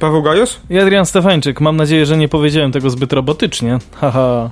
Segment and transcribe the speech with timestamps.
[0.00, 0.60] Paweł Gajos?
[0.70, 1.60] I Adrian Stefańczyk.
[1.60, 3.78] Mam nadzieję, że nie powiedziałem tego zbyt robotycznie.
[4.00, 4.50] Haha.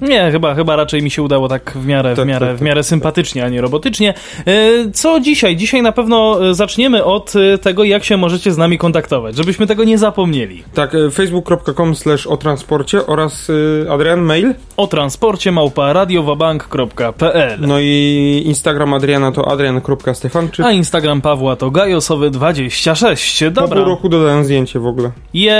[0.00, 2.58] Nie, chyba, chyba raczej mi się udało tak w miarę, Tak, w miarę, tak, w
[2.58, 2.66] tak.
[2.66, 4.14] miarę sympatycznie, a nie robotycznie.
[4.46, 5.56] E, Co dzisiaj?
[5.56, 9.66] Dzisiaj na pewno e, zaczniemy od e, tego, jak się możecie z nami kontaktować, żebyśmy
[9.66, 10.62] tego nie zapomnieli.
[10.74, 13.50] Tak, facebook.com slash o transporcie oraz
[13.90, 14.54] Adrian mail.
[14.76, 20.66] O transporcie małpa radiowabank.pl No i Instagram Adriana to adrian.stefanczyk.
[20.66, 23.44] A Instagram Pawła to gajosowy26.
[23.54, 23.84] Po pół Dobra.
[23.84, 25.10] roku dodaję zdjęcie w ogóle.
[25.34, 25.52] Jej!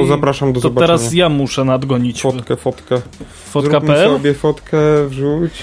[0.00, 0.86] To zapraszam do To zobaczenia.
[0.98, 2.22] teraz ja muszę nadgonić.
[2.22, 3.00] Fotkę, fotkę.
[3.50, 5.62] Fotka.pl sobie fotkę, wrzuć.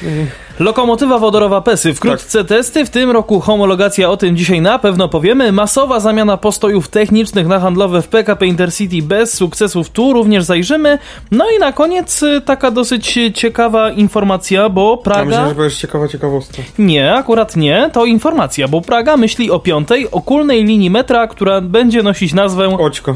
[0.59, 1.94] Lokomotywa wodorowa PESY.
[1.94, 2.47] Wkrótce Tak.
[2.47, 5.52] testy, w tym roku homologacja, o tym dzisiaj na pewno powiemy.
[5.52, 10.97] Masowa zamiana postojów technicznych na handlowe w PKP Intercity bez sukcesów, tu również zajrzymy.
[11.31, 15.49] No i na koniec y, taka dosyć ciekawa informacja, bo Ja myślę, Praga...
[15.49, 16.61] że powiesz ciekawa ciekawostka.
[16.79, 22.03] Nie, akurat nie, to informacja, bo Praga myśli o piątej, okulnej linii metra, która będzie
[22.03, 23.16] nosić nazwę Oćko.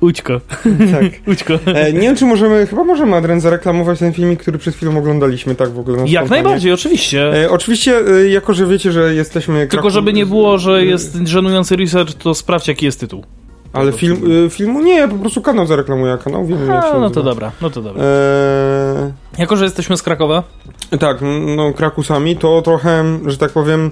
[0.00, 0.40] Ućko.
[0.92, 1.04] Tak.
[1.32, 1.54] Ućko.
[1.66, 5.54] E, nie wiem, czy możemy, chyba możemy Adrian zareklamować ten filmik, który przed chwilą oglądaliśmy,
[5.54, 5.96] tak w ogóle.
[5.96, 6.42] na Jak spontanie.
[6.42, 7.44] najbardziej, oczywiście.
[7.44, 9.66] E, oczywiście, e, jako że wiecie, że jesteśmy...
[9.66, 13.24] Tylko żeby nie było, że jest żenujący research, to sprawdź jaki jest tytuł.
[13.72, 17.10] Ale film, e, filmu nie, po prostu kanał zareklamuję, a kanał wiemy jak się no
[17.10, 18.02] to dobra, no to dobra.
[18.02, 20.42] Eee, Jako, że jesteśmy z Krakowa,
[21.00, 21.18] tak,
[21.56, 23.90] no Krakusami, to trochę, że tak powiem,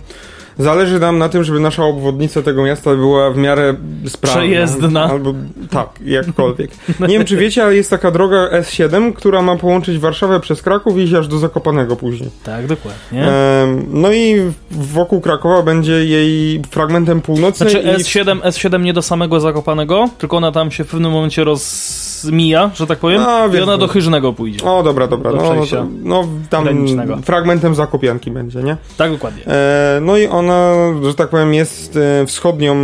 [0.58, 3.74] zależy nam na tym, żeby nasza obwodnica tego miasta była w miarę
[4.06, 4.41] sprawna.
[4.41, 5.05] Przejezdna.
[5.05, 5.34] Albo
[5.70, 6.70] tak, jakkolwiek.
[7.00, 10.98] Nie wiem, czy wiecie, ale jest taka droga S7, która ma połączyć Warszawę przez Kraków
[10.98, 12.30] i iść aż do Zakopanego później.
[12.45, 13.23] tak, dokładnie.
[13.23, 17.70] Ehm, no i wokół Krakowa będzie jej fragmentem północnym.
[17.70, 17.90] Znaczy i...
[17.90, 21.45] S7, S7 nie do samego Zakopanego, tylko ona tam się w pewnym momencie
[22.24, 24.64] rozmija, że tak powiem, A, i ona do Chyżnego pójdzie.
[24.64, 25.30] O, dobra, dobra.
[25.33, 27.17] Do No, no, to, no tam granicznego.
[27.17, 28.77] fragmentem Zakopianki będzie, nie?
[28.96, 29.46] Tak, dokładnie.
[29.46, 32.77] E, no i ona, że tak powiem, jest e, wschodnią,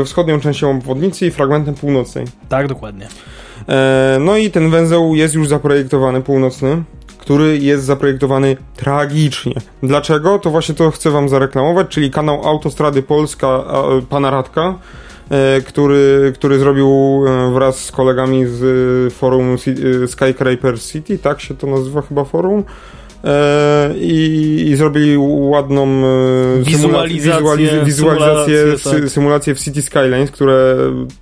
[0.00, 2.26] e, wschodnią częścią obwodnicy i fragmentem północnej.
[2.48, 3.08] Tak, dokładnie.
[3.68, 6.82] E, no i ten węzeł jest już zaprojektowany, północny,
[7.18, 9.54] który jest zaprojektowany tragicznie.
[9.82, 10.38] Dlaczego?
[10.38, 13.64] To właśnie to chcę wam zareklamować, czyli kanał Autostrady Polska
[14.08, 14.74] pana Radka,
[15.66, 16.88] który, który zrobił
[17.26, 18.62] e, wraz z kolegami z
[19.06, 19.56] e, forum
[20.04, 22.64] e, Skyscraper City, tak się to nazywa chyba forum.
[23.24, 29.10] E, i, I zrobili ładną e, Wizualizację, wizualiz- wizualizację, symulację, sy- tak.
[29.10, 30.76] symulację w City Skylines, które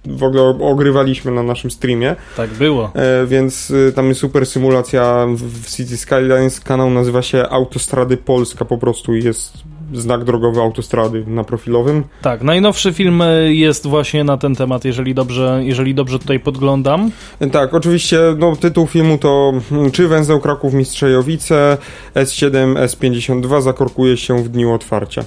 [0.07, 2.17] w ogóle ogrywaliśmy na naszym streamie.
[2.37, 2.91] Tak było.
[2.95, 6.61] E, więc tam jest super symulacja w, w City Skylines.
[6.61, 9.53] Kanał nazywa się Autostrady Polska po prostu i jest
[9.93, 12.05] znak drogowy autostrady na profilowym.
[12.23, 17.11] Tak, najnowszy film e, jest właśnie na ten temat, jeżeli dobrze, jeżeli dobrze tutaj podglądam.
[17.53, 21.79] Tak, oczywiście no, tytuł filmu to mm, Czy węzeł Kraków Mistrzejowice
[22.15, 25.25] S7 S52 zakorkuje się w dniu otwarcia.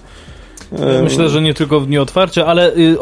[0.80, 3.00] E, Myślę, że nie tylko w dniu otwarcia, ale y,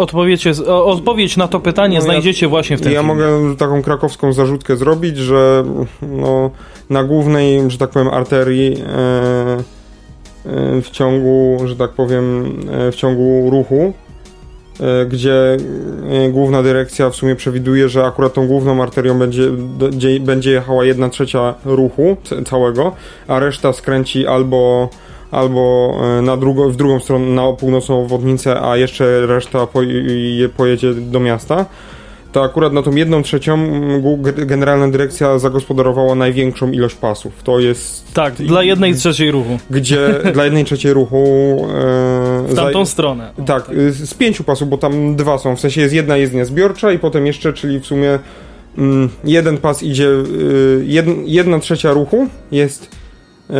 [0.85, 3.15] odpowiedź na to pytanie No ja- znajdziecie właśnie w tym Ja filmie.
[3.15, 5.63] mogę taką krakowską zarzutkę zrobić, że
[6.01, 6.51] no,
[6.89, 9.63] na głównej, że tak powiem, arterii e,
[10.81, 13.93] w ciągu, że tak powiem, e, w ciągu ruchu,
[14.79, 15.57] e, gdzie
[16.11, 19.51] e, główna dyrekcja w sumie przewiduje, że akurat tą główną arterią będzie,
[20.21, 22.95] będzie jechała jedna trzecia ruchu całego,
[23.27, 24.89] a reszta skręci albo
[25.33, 30.49] albo e, na drugo, w drugą stronę, na północną obwodnicę, a jeszcze reszta po, je,
[30.49, 31.65] pojedzie do miasta
[32.33, 33.57] to akurat na tą jedną trzecią
[34.35, 37.43] generalna dyrekcja zagospodarowała największą ilość pasów.
[37.43, 39.59] To jest Tak, dla jednej trzeciej ruchu.
[39.69, 43.31] gdzie dla jednej trzeciej ruchu e, W tamtą za- stronę.
[43.39, 45.55] O, tak, z z pięciu pasów, bo tam dwa są.
[45.55, 48.19] W sensie jest jedna jezdnia zbiorcza i potem jeszcze, czyli w sumie
[48.77, 52.89] mm, jeden pas idzie, y, jed, jedna trzecia ruchu jest
[53.49, 53.53] y,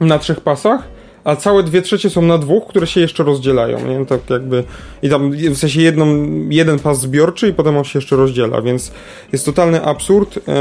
[0.00, 0.82] na trzech pasach,
[1.26, 4.06] a całe dwie trzecie są na dwóch, które się jeszcze rozdzielają, nie?
[4.06, 4.64] Tak jakby
[5.02, 6.06] i tam w sensie jedną,
[6.50, 8.92] jeden pas zbiorczy i potem on się jeszcze rozdziela, więc
[9.32, 10.38] jest totalny absurd.
[10.38, 10.54] Eee,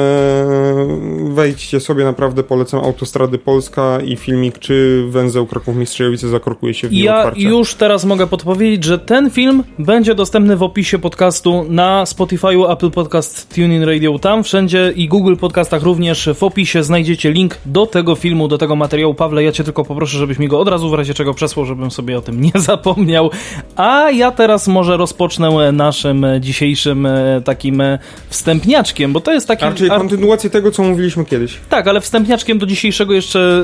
[1.33, 6.91] wejdźcie sobie, naprawdę polecam Autostrady Polska i filmik, czy węzeł Kraków Mistrzejowice zakorkuje się w
[6.91, 12.03] dniu Ja już teraz mogę podpowiedzieć, że ten film będzie dostępny w opisie podcastu na
[12.03, 17.57] Spotify'u, Apple Podcast, TuneIn Radio, tam wszędzie i Google Podcastach również w opisie znajdziecie link
[17.65, 19.13] do tego filmu, do tego materiału.
[19.13, 21.91] Pawle, ja cię tylko poproszę, żebyś mi go od razu w razie czego przesłał, żebym
[21.91, 23.31] sobie o tym nie zapomniał.
[23.75, 27.99] A ja teraz może rozpocznę naszym dzisiejszym e, takim e,
[28.29, 29.65] wstępniaczkiem, bo to jest taki...
[29.65, 31.57] A czyli kontynuację tego, co mówiliśmy kiedyś.
[31.69, 33.63] Tak, ale wstępniaczkiem do dzisiejszego jeszcze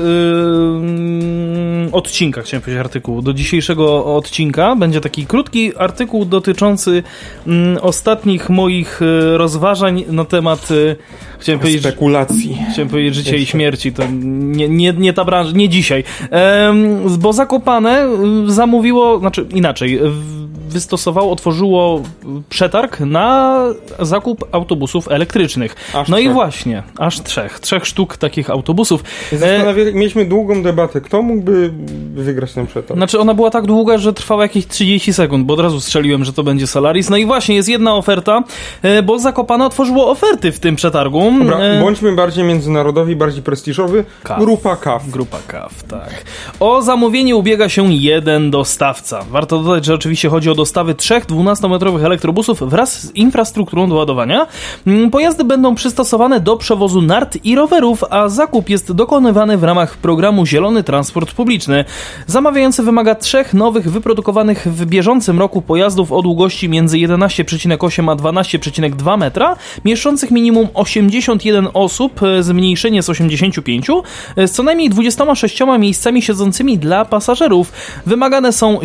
[1.82, 7.02] yy, odcinka, chciałem powiedzieć artykułu, do dzisiejszego odcinka będzie taki krótki artykuł dotyczący
[7.46, 10.96] yy, ostatnich moich yy, rozważań na temat yy,
[11.42, 12.58] chciałem powiedzieć, spekulacji.
[12.72, 16.04] Chciałem powiedzieć życia i śmierci, to nie, nie, nie ta branża, nie dzisiaj.
[17.18, 18.08] bo Zakopane
[18.48, 20.00] y, zamówiło, znaczy inaczej,
[20.72, 22.02] wystosowało, otworzyło
[22.48, 23.58] przetarg na
[23.98, 25.76] zakup autobusów elektrycznych.
[25.94, 26.26] Aż no trzech.
[26.26, 27.60] i właśnie, aż trzech.
[27.60, 29.04] Trzech sztuk takich autobusów.
[29.32, 29.74] E...
[29.94, 31.00] Mieliśmy długą debatę.
[31.00, 31.70] Kto mógłby
[32.14, 32.98] wygrać ten przetarg?
[32.98, 36.32] Znaczy ona była tak długa, że trwała jakieś 30 sekund, bo od razu strzeliłem, że
[36.32, 37.10] to będzie Solaris.
[37.10, 38.42] No i właśnie, jest jedna oferta,
[38.82, 41.32] e, bo Zakopane otworzyło oferty w tym przetargu.
[41.38, 41.80] Dobra, e...
[41.80, 44.04] bądźmy bardziej międzynarodowi, bardziej prestiżowy.
[44.22, 44.40] Kaf.
[44.40, 45.10] Grupa KAF.
[45.10, 46.24] Grupa KAF, tak.
[46.60, 49.24] O zamówienie ubiega się jeden dostawca.
[49.30, 54.46] Warto dodać, że oczywiście chodzi o dostawy trzech 12-metrowych elektrobusów wraz z infrastrukturą do ładowania.
[54.86, 59.96] Mm, pojazdy będą przystosowane do przewozu nart i rowerów, a zakup jest dokonywany w ramach
[59.96, 61.84] programu Zielony Transport Publiczny.
[62.26, 69.18] Zamawiający wymaga trzech nowych wyprodukowanych w bieżącym roku pojazdów o długości między 11,8 a 12,2
[69.18, 73.86] metra, mieszczących minimum 81 osób, zmniejszenie z 85,
[74.36, 77.72] z co najmniej 26 miejscami siedzącymi dla pasażerów.
[78.06, 78.80] Wymagane są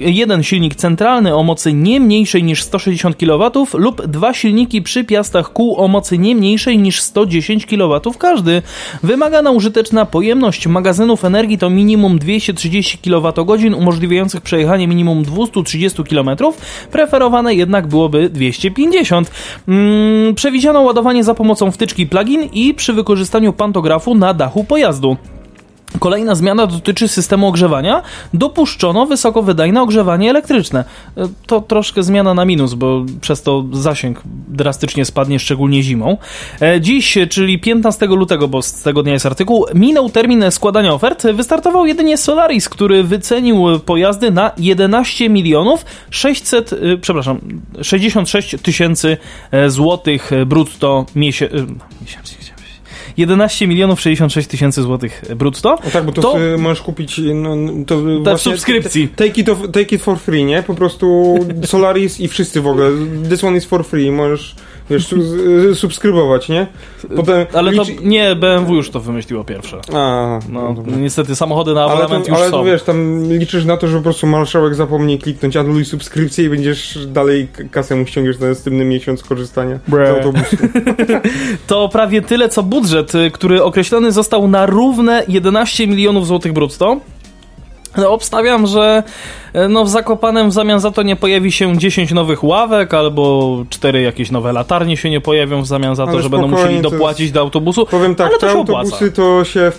[0.00, 5.52] jeden silnik centralny o mocy nie mniejszej niż 160 kW lub dwa silniki przy piastach
[5.52, 8.62] kół o mocy nie mniejszej niż 110 kW każdy.
[9.02, 16.30] Wymagana użyteczna pojemność magazynów energii to minimum 230 kWh umożliwiających przejechanie minimum 230 km,
[16.90, 19.30] preferowane jednak byłoby 250.
[19.66, 25.16] Hmm, przewidziano ładowanie za pomocą wtyczki plug-in i przy wykorzystaniu pantografu na dachu pojazdu.
[25.98, 28.02] Kolejna zmiana dotyczy systemu ogrzewania.
[28.34, 30.84] Dopuszczono wysokowydajne ogrzewanie elektryczne.
[31.16, 36.16] E, to troszkę zmiana na minus, bo przez to zasięg drastycznie spadnie, szczególnie zimą.
[36.60, 41.26] E, dziś, czyli 15 lutego, bo z tego dnia jest artykuł, minął termin składania ofert.
[41.26, 47.40] Wystartował jedynie Solaris, który wycenił pojazdy na 11 milionów 600, e, przepraszam,
[47.82, 49.16] 66 tysięcy
[49.68, 52.41] złotych brutto miesięcznie
[53.16, 55.78] 11 milionów 66 tysięcy złotych brutto.
[55.84, 57.56] No tak, bo to, to możesz kupić no,
[57.86, 59.08] to w subskrypcji.
[59.08, 60.62] Take it, of, take it for free, nie?
[60.62, 62.90] Po prostu Solaris i wszyscy w ogóle.
[63.28, 64.10] This one is for free.
[64.10, 64.54] Możesz
[64.92, 65.14] wiesz,
[65.74, 66.66] subskrybować, nie?
[67.16, 69.80] Potem ale to nie, BMW już to wymyśliło pierwsze.
[69.92, 72.60] A, no, no niestety samochody na abonament już ale są.
[72.60, 76.48] Ale wiesz, tam liczysz na to, że po prostu marszałek zapomni kliknąć anuluj subskrypcję i
[76.48, 80.06] będziesz dalej kasę mu ściągniesz na następny miesiąc korzystania Bre.
[80.06, 80.56] z autobusu.
[81.66, 87.00] to prawie tyle, co budżet, y, który określony został na równe 11 milionów złotych brutto.
[87.96, 89.02] No, obstawiam, że
[89.52, 93.64] e, no, w Zakopanem w zamian za to nie pojawi się 10 nowych ławek, albo
[93.70, 96.80] 4 jakieś nowe latarnie się nie pojawią w zamian za to, Ale że będą musieli
[96.80, 97.34] dopłacić jest...
[97.34, 97.86] do autobusu.
[97.86, 99.72] Powiem tak, te autobusy to się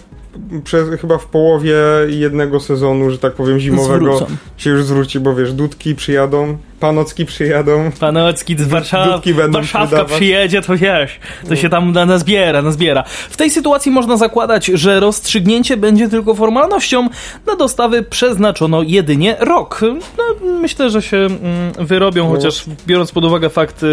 [0.63, 1.75] przez, chyba w połowie
[2.07, 4.36] jednego sezonu, że tak powiem, zimowego Zwrócą.
[4.57, 7.92] się już zwróci, bo wiesz, dudki przyjadą, Panocki przyjadą.
[8.00, 9.34] Panocki z Warszawy.
[9.50, 13.04] Warszawka przyjedzie, to wiesz, to się tam nazbiera, nazbiera.
[13.30, 17.10] W tej sytuacji można zakładać, że rozstrzygnięcie będzie tylko formalnością.
[17.48, 19.81] Na dostawy przeznaczono jedynie rok.
[20.18, 21.42] No, myślę, że się mm,
[21.80, 22.36] wyrobią, no.
[22.36, 23.88] chociaż biorąc pod uwagę fakt y,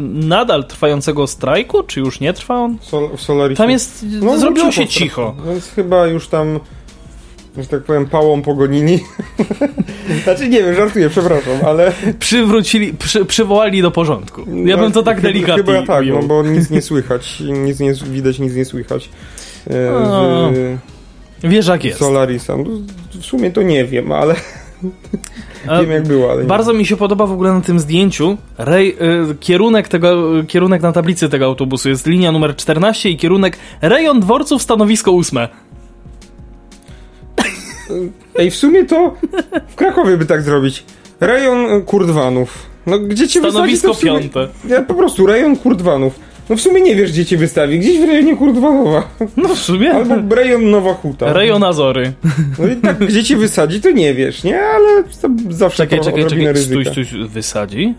[0.00, 2.78] nadal trwającego strajku, czy już nie trwa on?
[2.80, 3.58] Sol, w Solarisie.
[3.58, 5.34] Tam jest, no, zrobiło się cicho.
[5.46, 6.60] Więc chyba już tam
[7.62, 9.00] że tak powiem, pałą pogonili.
[10.24, 11.92] znaczy nie wiem, żartuję, przepraszam, ale...
[12.18, 14.40] Przywrócili, przy, przywołali do porządku.
[14.64, 17.92] Ja no, bym to tak delikatnie Chyba tak, no bo nic nie słychać, nic nie
[17.94, 19.10] widać, nic nie słychać.
[19.66, 20.78] E, z,
[21.44, 21.98] Wiesz jak jest.
[21.98, 22.56] Solarisa.
[22.56, 22.64] No,
[23.20, 24.34] w sumie to nie wiem, ale...
[25.80, 28.96] Wiem jak było, ale Bardzo mi się podoba w ogóle na tym zdjęciu rej,
[29.30, 31.88] y, kierunek, tego, kierunek na tablicy tego autobusu.
[31.88, 35.38] Jest linia numer 14 i kierunek rejon dworców stanowisko 8.
[38.38, 39.14] Ej, w sumie to
[39.68, 40.84] w Krakowie by tak zrobić.
[41.20, 42.66] Rejon kurdwanów.
[42.86, 44.20] No gdzie cię Stanowisko wysadzi, sumie...
[44.20, 44.48] piąte.
[44.68, 46.20] Ja, po prostu rejon kurdwanów.
[46.50, 47.78] No w sumie nie wiesz, gdzie cię wystawi.
[47.78, 49.08] Gdzieś w rejonie Kurdwanowa.
[49.36, 49.92] No w sumie.
[49.92, 51.32] Albo rejon Nowa Huta.
[51.32, 52.12] Rejon Azory.
[52.58, 54.60] No i tak, gdzie cię wysadzi, to nie wiesz, nie?
[54.62, 55.04] Ale
[55.50, 57.94] zawsze czekaj, czekaj, czekaj, stój, stój, wysadzi?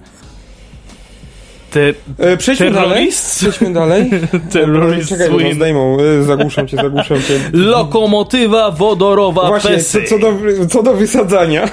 [1.77, 3.09] Te, przejdźmy dalej.
[3.39, 4.09] Przejdźmy dalej.
[4.53, 5.97] Terrorist Czekaj, nas zdejmą.
[6.19, 7.39] E, Zagłuszam cię, zagłuszam cię.
[7.53, 10.03] Lokomotywa wodorowa Właśnie, PESY.
[10.03, 10.33] co, co, do,
[10.69, 11.69] co do wysadzania.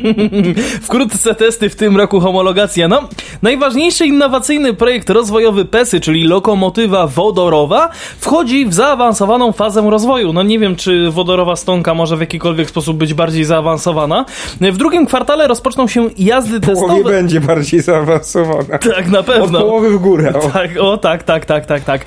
[0.82, 2.88] Wkrótce testy w tym roku homologacja.
[2.88, 3.08] No,
[3.42, 10.32] najważniejszy innowacyjny projekt rozwojowy PESY, czyli lokomotywa wodorowa, wchodzi w zaawansowaną fazę rozwoju.
[10.32, 14.24] No nie wiem, czy wodorowa stonka może w jakikolwiek sposób być bardziej zaawansowana.
[14.60, 17.10] W drugim kwartale rozpoczną się jazdy Połowie testowe.
[17.10, 18.78] będzie bardziej zaawansowana.
[18.78, 19.60] Tak, na Od pewno.
[19.60, 20.32] połowy w górę.
[20.34, 20.50] O.
[20.50, 22.02] Tak, o tak, tak, tak, tak, tak.
[22.02, 22.04] E,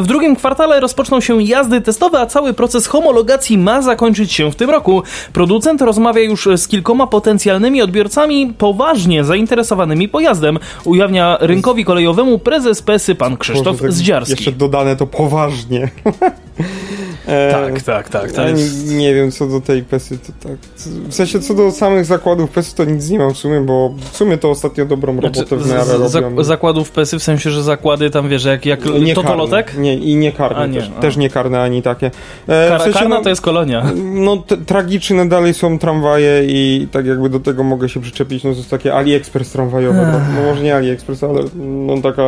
[0.00, 4.56] w drugim kwartale rozpoczną się jazdy testowe, a cały proces homologacji ma zakończyć się w
[4.56, 5.02] tym roku.
[5.32, 10.58] Producent rozmawia już z kilkoma potencjalnymi odbiorcami poważnie zainteresowanymi pojazdem.
[10.84, 14.32] Ujawnia rynkowi kolejowemu prezes PESY pan Krzysztof Boże, tak Zdziarski.
[14.32, 15.88] Jeszcze dodane to poważnie.
[17.26, 18.32] E, Tak, tak, tak.
[18.32, 18.86] To ja jest...
[18.88, 20.58] nie, nie wiem co do tej pesy, to tak.
[21.08, 24.16] W sensie co do samych zakładów pesy, to nic nie mam w sumie, bo w
[24.16, 26.36] sumie to ostatnio dobrą robotę Znaczy, w miarę z- robią.
[26.36, 29.66] zak- zakładów PESY w sensie, że zakłady tam wiesz, jak, jak Nie totolotek?
[29.66, 29.82] karne.
[29.82, 30.90] Nie, i nie karne nie, też.
[31.00, 32.06] Też nie karne ani takie.
[32.06, 32.10] E,
[32.68, 33.84] Kara, w sensie, karna no, to jest kolonia.
[34.04, 38.50] No, te, tragiczne dalej są tramwaje i tak jakby do tego mogę się przyczepić, no
[38.50, 40.00] to jest takie AliExpress tramwajowe.
[40.00, 40.22] tak?
[40.36, 42.22] No może nie AliExpress, ale no taka...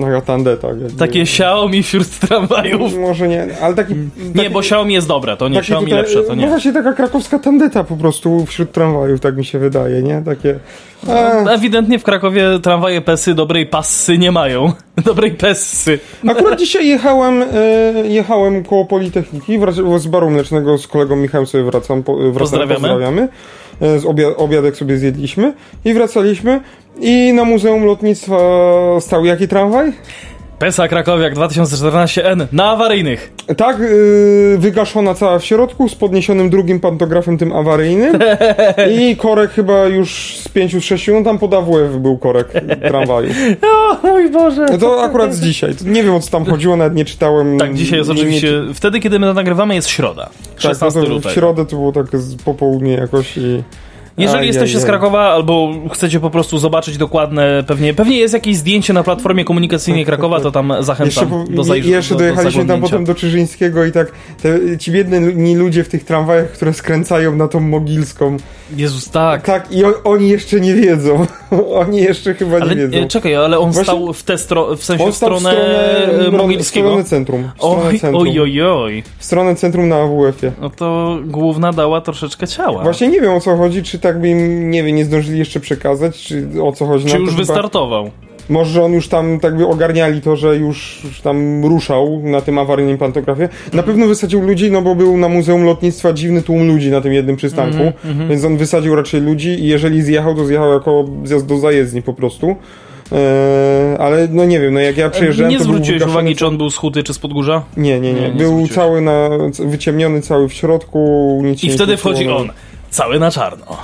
[0.00, 0.68] Taka tandeta.
[0.68, 0.90] Jakby.
[0.92, 2.98] Takie Xiaomi wśród tramwajów.
[2.98, 3.94] Może nie, ale taki...
[3.94, 6.48] Nie, taki- bo Xiaomi jest dobre, to nie Xiaomi tutaj- lepsze, to No nie.
[6.48, 10.22] właśnie taka krakowska tandeta po prostu wśród tramwajów, tak mi się wydaje, nie?
[10.24, 10.58] Takie...
[11.08, 14.72] A, Ewidentnie w Krakowie tramwaje PESy dobrej passy nie mają.
[15.04, 15.98] Dobrej PESy.
[16.28, 17.46] Akurat dzisiaj jechałem, e,
[18.08, 22.74] jechałem koło Politechniki, wrac- z baru mlecznego z kolegą Michałem sobie wracam, wracam Pozdrawiamy.
[22.74, 23.28] pozdrawiamy.
[23.80, 25.52] E, z obia- obiadek sobie zjedliśmy
[25.84, 26.60] i wracaliśmy
[27.00, 28.38] i na Muzeum Lotnictwa
[29.00, 29.92] stał jaki tramwaj?
[30.60, 33.32] PESA Krakowiak 2014N na awaryjnych.
[33.56, 38.18] Tak, y, wygaszona cała w środku, z podniesionym drugim pantografem tym awaryjnym
[39.00, 42.52] i korek chyba już z 5-6, no tam pod AWF był korek
[42.88, 43.30] tramwaju.
[44.02, 44.66] O mój Boże.
[44.70, 45.74] No to akurat z dzisiaj.
[45.84, 47.58] Nie wiem o co tam chodziło, nawet nie czytałem.
[47.58, 50.30] Tak, dzisiaj jest nie, nie oczywiście, wtedy kiedy my to nagrywamy jest środa.
[50.54, 51.34] Tak, 16 no to w lutego.
[51.34, 53.62] środę to było tak z popołudnie jakoś i...
[54.18, 54.84] Jeżeli jesteście z.
[54.84, 60.04] Krakowa albo chcecie po prostu zobaczyć dokładne, pewnie, pewnie jest jakieś zdjęcie na platformie komunikacyjnej
[60.04, 61.96] Krakowa, to tam Jeszcze, zachęcam po, do zajrzenia.
[61.96, 64.12] jeszcze do, do dojechaliśmy tam potem do Czyżyńskiego i tak
[64.42, 68.36] te, ci biedni ludzie w tych tramwajach, które skręcają na tą Mogilską.
[68.76, 69.42] Jezus, tak.
[69.42, 71.26] Tak, i o, oni jeszcze nie wiedzą.
[71.74, 73.08] oni jeszcze chyba Ale nie wiedzą.
[73.08, 76.32] czekaj, ale on Właśnie- stał w tę stronę, w sensie On w stronę, e, w
[76.34, 76.88] Mogilskiego.
[76.88, 77.50] stronę centrum.
[77.56, 78.22] W stronę Oj, centrum.
[78.22, 79.02] oj, oj, oj.
[79.18, 80.52] W stronę centrum na AWF-ie.
[80.60, 82.82] No to główna dała troszeczkę ciała.
[82.82, 85.60] Właśnie nie wiem o co chodzi, czy tak by im, nie wiem, nie zdążyli jeszcze
[85.60, 87.06] przekazać, czy o co chodzi.
[87.06, 88.10] Czy już chyba- wystartował?
[88.48, 92.58] Może on już tam tak by ogarniali to, że już, już tam ruszał na tym
[92.58, 93.48] awaryjnym pantografie.
[93.72, 97.12] Na pewno wysadził ludzi, no bo był na Muzeum Lotnictwa dziwny tłum ludzi na tym
[97.12, 101.46] jednym przystanku, Mhm, więc on wysadził raczej ludzi i jeżeli zjechał, to zjechał jako zjazd
[101.46, 102.56] do zajezdni po prostu.
[103.12, 103.18] Eee,
[103.98, 106.76] ale no nie wiem, no jak ja przejeżdżałem, Nie zwróciłeś uwagi, czy on był z
[106.76, 107.62] huty, czy z podgórza?
[107.76, 108.20] Nie, nie, nie.
[108.20, 108.72] Nie, nie był zwróciłeś.
[108.74, 109.28] cały na,
[109.66, 112.36] wyciemniony cały w środku, I wtedy wchodzi no.
[112.36, 112.50] on.
[112.90, 113.66] Cały na czarno.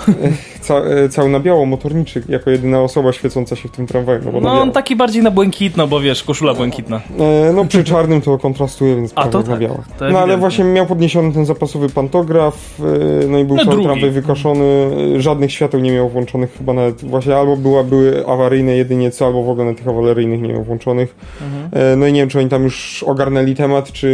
[0.60, 4.20] Ca, e, cały na biało, motorniczy, jako jedyna osoba świecąca się w tym tramwaju.
[4.24, 4.60] No, na No biało.
[4.62, 7.00] on taki bardziej na błękitno, bo wiesz, koszula błękitna.
[7.48, 9.78] E, No przy czarnym to kontrastuje, więc A, to na tak, białe.
[9.98, 12.80] to No ale właśnie miał podniesiony ten zapasowy pantograf,
[13.24, 13.88] e, no i był No, cały drugi.
[13.88, 14.64] tramwaj wykaszony,
[15.16, 19.26] e, żadnych świateł nie miał włączonych chyba nawet, właśnie albo była, były awaryjne jedynie co,
[19.26, 21.16] albo w ogóle na tych awaryjnych nie miał włączonych.
[21.42, 21.92] Mhm.
[21.92, 24.08] E, No i nie wiem, czy oni tam już ogarnęli temat, czy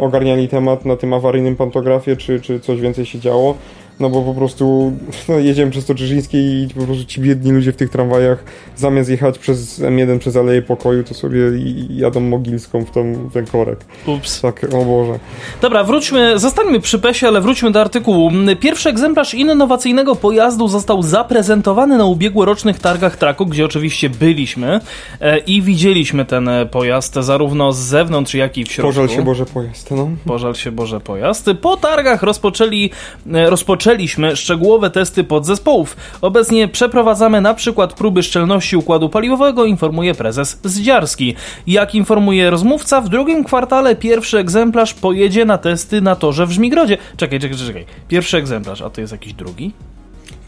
[0.00, 3.54] ogarniali temat na tym awaryjnym pantografie, czy, czy coś więcej się działo.
[4.00, 4.92] No bo po prostu
[5.28, 8.44] no, jedziemy przez to Czyżyńskie i po prostu ci biedni ludzie w tych tramwajach
[8.76, 11.40] zamiast jechać przez M1 przez Aleję Pokoju, to sobie
[11.90, 13.78] jadą Mogilską w tą, ten korek.
[14.06, 14.40] Ups.
[14.40, 15.18] Tak, o Boże.
[15.62, 18.30] Dobra, wróćmy, zostańmy przy PESie, ale wróćmy do artykułu.
[18.60, 24.80] Pierwszy egzemplarz innowacyjnego pojazdu został zaprezentowany na ubiegłorocznych targach traku, gdzie oczywiście byliśmy
[25.20, 28.88] e, i widzieliśmy ten e, pojazd zarówno z zewnątrz, jak i w środku.
[28.88, 30.08] Pożal się Boże pojazd, no.
[30.26, 31.50] Pożal się Boże pojazd.
[31.60, 32.90] Po targach rozpoczęli,
[33.32, 33.50] e,
[33.88, 35.96] rozpoczęliśmy szczegółowe testy podzespołów.
[36.20, 41.34] Obecnie przeprowadzamy na przykład próby szczelności układu paliwowego, informuje prezes Zdziarski.
[41.66, 46.98] Jak informuje rozmówca, w drugim kwartale pierwszy egzemplarz pojedzie na testy na torze w Żmigrodzie.
[47.16, 47.84] Czekaj, czekaj, czekaj.
[48.08, 49.72] Pierwszy egzemplarz, a to jest jakiś drugi?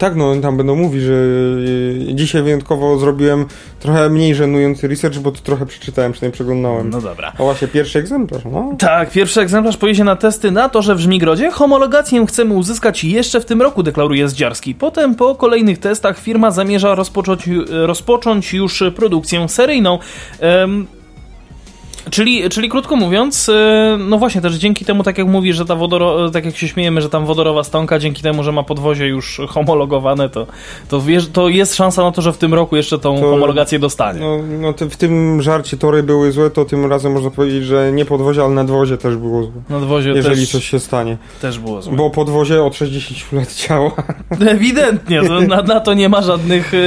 [0.01, 3.45] Tak, no tam będą mówić, że y, dzisiaj wyjątkowo zrobiłem
[3.79, 6.89] trochę mniej żenujący research, bo to trochę przeczytałem, przynajmniej przeglądałem.
[6.89, 7.33] No dobra.
[7.39, 8.75] A właśnie pierwszy egzemplarz, no.
[8.79, 11.51] Tak, pierwszy egzemplarz pojedzie na testy na torze w Żmigrodzie.
[11.51, 14.75] Homologację chcemy uzyskać jeszcze w tym roku, deklaruje Zdziarski.
[14.75, 19.99] Potem po kolejnych testach firma zamierza rozpocząć, rozpocząć już produkcję seryjną.
[22.09, 25.75] Czyli, czyli krótko mówiąc, e, no właśnie też dzięki temu, tak jak mówisz, że ta
[25.75, 29.41] wodoro, tak jak się śmiejemy, że tam wodorowa stonka, dzięki temu, że ma podwozie już
[29.49, 30.47] homologowane, to,
[30.89, 33.79] to, wiesz, to jest szansa na to, że w tym roku jeszcze tą To- homologację
[33.79, 34.19] dostanie.
[34.19, 38.05] No, no w tym żarcie tory były złe, to tym razem można powiedzieć, że nie
[38.05, 39.51] podwozie, ale nadwozie też było złe.
[39.69, 41.17] Nadwozie Jeżeli też, coś się stanie.
[41.41, 41.95] też było złe.
[41.95, 43.91] Bo podwozie od 60 lat działa.
[44.55, 46.77] Ewidentnie, to, na, na to nie ma żadnych E,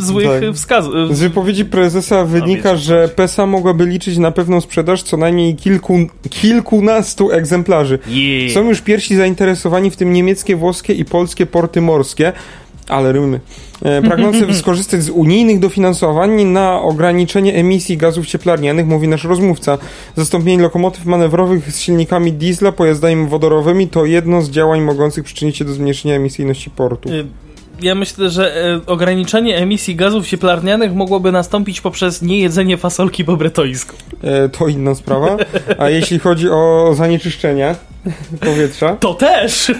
[0.00, 0.54] złych tak.
[0.54, 1.16] wskazów.
[1.16, 5.98] Z wypowiedzi prezesa wynika, wiecie, że PESA mogłaby liczyć na pewną sprzedaż co najmniej kilku,
[6.30, 7.98] kilkunastu egzemplarzy.
[8.08, 8.50] Jej.
[8.50, 12.32] Są już pierwsi zainteresowani, w tym niemieckie, włoskie i polskie porty morskie,
[12.88, 13.40] ale rymy,
[13.82, 19.78] e, pragnące skorzystać z unijnych dofinansowań na ograniczenie emisji gazów cieplarnianych, mówi nasz rozmówca.
[20.16, 25.64] Zastąpienie lokomotyw manewrowych z silnikami diesla pojazdami wodorowymi to jedno z działań mogących przyczynić się
[25.64, 27.08] do zmniejszenia emisyjności portu.
[27.80, 33.96] Ja myślę, że e, ograniczenie emisji gazów cieplarnianych mogłoby nastąpić poprzez niejedzenie fasolki po bretońsku.
[34.22, 35.36] E, to inna sprawa.
[35.78, 37.74] A jeśli chodzi o zanieczyszczenia
[38.40, 39.72] powietrza, To też!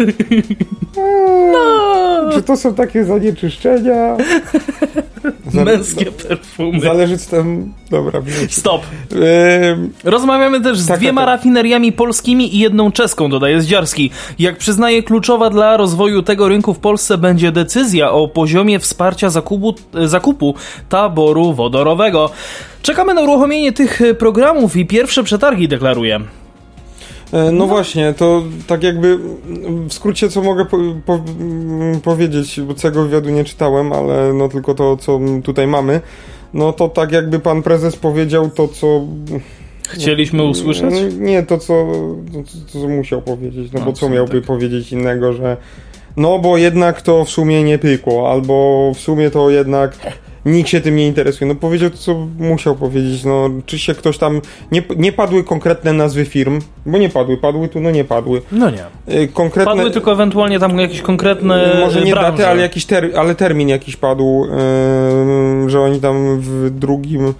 [2.32, 4.16] czy to są takie zanieczyszczenia?
[5.46, 6.80] Za- Męskie perfumy.
[6.80, 7.72] Zależy co tam...
[7.90, 8.48] Dobra, wiem.
[8.50, 8.82] Stop.
[10.04, 11.36] Rozmawiamy też z Tak, dwiema tak, tak.
[11.38, 14.10] rafineriami polskimi i jedną czeską, dodaje Zdziarski.
[14.38, 19.74] Jak przyznaje, kluczowa dla rozwoju tego rynku w Polsce będzie decyzja o poziomie wsparcia zakupu,
[20.04, 20.54] zakupu
[20.88, 22.30] taboru wodorowego.
[22.82, 26.20] Czekamy na uruchomienie tych programów i pierwsze przetargi, deklaruje.
[27.32, 29.18] E, No właśnie, to tak jakby
[29.88, 34.48] w skrócie co mogę po, po, mm, powiedzieć, bo całego wywiadu nie czytałem, ale no
[34.48, 36.00] tylko to, co tutaj mamy.
[36.54, 39.00] No to tak jakby pan prezes powiedział to, co...
[39.88, 40.94] Chcieliśmy usłyszeć?
[40.94, 41.86] No, Nie, to co,
[42.32, 44.44] to, co, co musiał powiedzieć, no No, bo co miałby tak.
[44.46, 45.56] powiedzieć innego, że
[46.16, 49.96] no bo jednak to w sumie nie pykło, albo w sumie to jednak
[50.46, 51.48] nikt się tym nie interesuje.
[51.48, 54.40] No powiedział to, co musiał powiedzieć, no czy się ktoś tam...
[54.72, 58.42] Nie, nie padły konkretne nazwy firm, bo nie padły, padły tu, no nie padły.
[58.52, 59.14] No nie.
[59.14, 59.74] Y, Konkretne...
[59.74, 62.30] Padły tylko ewentualnie tam jakieś konkretne Może nie branże.
[62.30, 64.46] daty, ale jakiś ter, ale termin jakiś padł,
[65.64, 67.34] yy, że oni tam w drugim,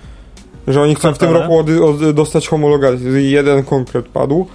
[0.69, 3.31] że oni chcą w tym roku od, od, dostać homologację.
[3.31, 4.47] Jeden konkret padł.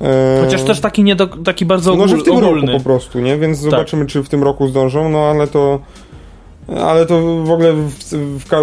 [0.00, 0.06] Yy,
[0.44, 2.60] Chociaż też taki, nie do, taki bardzo no, że w tym ogólny.
[2.60, 2.70] Tak.
[2.70, 3.38] roku po prostu, nie?
[3.38, 5.80] Więc zobaczymy, czy w tym roku zdążą, no ale to
[6.78, 7.94] ale to w ogóle w,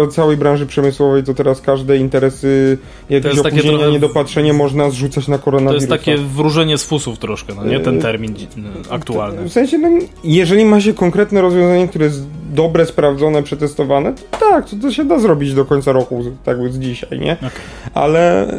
[0.08, 2.78] w całej branży przemysłowej to teraz każde interesy,
[3.10, 5.76] jakieś opóźnienie, trochę- niedopatrzenie można zrzucać na To koronawirusa.
[5.94, 7.80] jest takie wróżenie z fusów troszkę, no nie?
[7.80, 8.48] Ten termin dzi-
[8.90, 9.42] aktualny.
[9.48, 9.88] W sensie, no,
[10.24, 12.22] jeżeli ma się konkretne rozwiązanie, które jest
[12.52, 16.78] dobre, sprawdzone, przetestowane, to tak, to, to się da zrobić do końca roku, tak z
[16.78, 17.32] dzisiaj, nie?
[17.32, 17.50] Okej.
[17.94, 18.50] Ale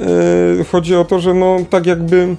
[0.60, 2.36] y, chodzi o to, że no tak jakby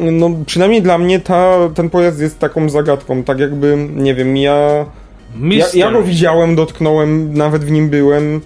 [0.00, 4.86] no przynajmniej dla mnie ta, ten pojazd jest taką zagadką, tak jakby, nie wiem, ja,
[5.50, 8.40] ja, ja go widziałem, dotknąłem, nawet w nim byłem,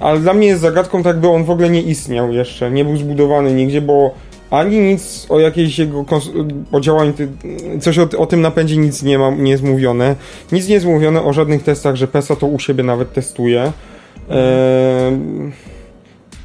[0.00, 2.96] ale dla mnie jest zagadką, tak jakby on w ogóle nie istniał jeszcze, nie był
[2.96, 4.14] zbudowany nigdzie, bo
[4.50, 6.04] ani nic o jakiejś jego
[6.72, 7.12] o działaniu,
[7.80, 10.16] coś o, o tym napędzie nic nie ma, nie jest mówione.
[10.52, 13.72] Nic nie jest mówione o żadnych testach, że PESA to u siebie nawet testuje.
[14.30, 15.18] Eee,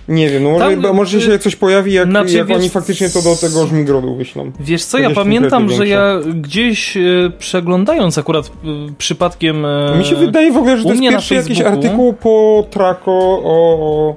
[0.07, 2.69] nie wiem, no może, Tam, może y, się coś pojawi, jak, znaczy, jak wiesz, oni
[2.69, 4.51] faktycznie to do tego żmigrodu wyślą.
[4.59, 7.01] Wiesz co, ja pamiętam, że ja gdzieś e,
[7.39, 8.49] przeglądając akurat e,
[8.97, 9.65] przypadkiem...
[9.97, 13.41] Mi się wydaje w ogóle, że to jest pierwszy jakiś artykuł po Traco o...
[13.43, 14.15] o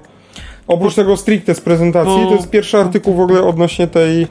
[0.69, 4.27] oprócz tego stricte z prezentacji, Po- to jest pierwszy artykuł w ogóle odnośnie tej,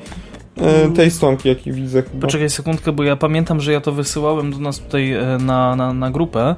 [0.61, 2.21] e, tej stonki, jaki widzę chyba.
[2.21, 5.93] Poczekaj sekundkę, bo ja pamiętam, że ja to wysyłałem do nas tutaj e, na, na,
[5.93, 6.55] na grupę.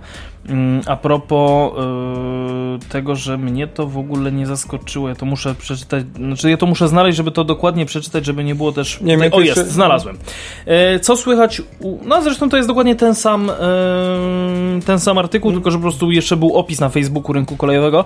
[0.49, 5.55] Mm, A propos e, tego, że mnie to w ogóle nie zaskoczyło, ja to muszę
[5.55, 9.01] przeczytać, znaczy ja to muszę znaleźć, żeby to dokładnie przeczytać, żeby nie było też...
[9.01, 10.17] Nie, to o, jeszcze- jest, znalazłem.
[10.65, 11.61] E, Co słychać...
[11.79, 11.97] U...
[12.05, 13.53] No zresztą to jest dokładnie ten sam, e,
[14.85, 18.05] ten sam artykuł, tylko że po prostu jeszcze był opis na Facebooku rynku kolejowego.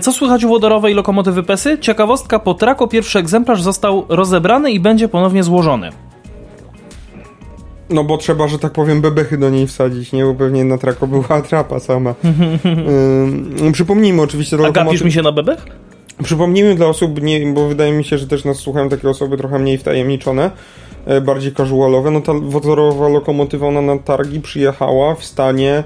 [0.00, 1.78] Co słychać u wodorowej lokomotywy PESY?
[1.78, 5.90] Ciekawostka, po Trako pierwszy egzemplarz został rozebrany i będzie ponownie złożony.
[7.92, 10.24] No bo trzeba, że tak powiem, bebechy do niej wsadzić, nie?
[10.24, 12.14] Bo pewnie na trako była atrapa sama.
[13.60, 15.66] Ym, przypomnijmy oczywiście A gapisz mi się na bebech?
[16.22, 19.58] Przypomnijmy dla osób, nie, bo wydaje mi się, że też nas słuchają takie osoby trochę
[19.58, 20.50] mniej wtajemniczone,
[21.06, 22.10] e, bardziej casualowe.
[22.10, 25.84] No ta wodorowa lokomotywa, ona na targi przyjechała w stanie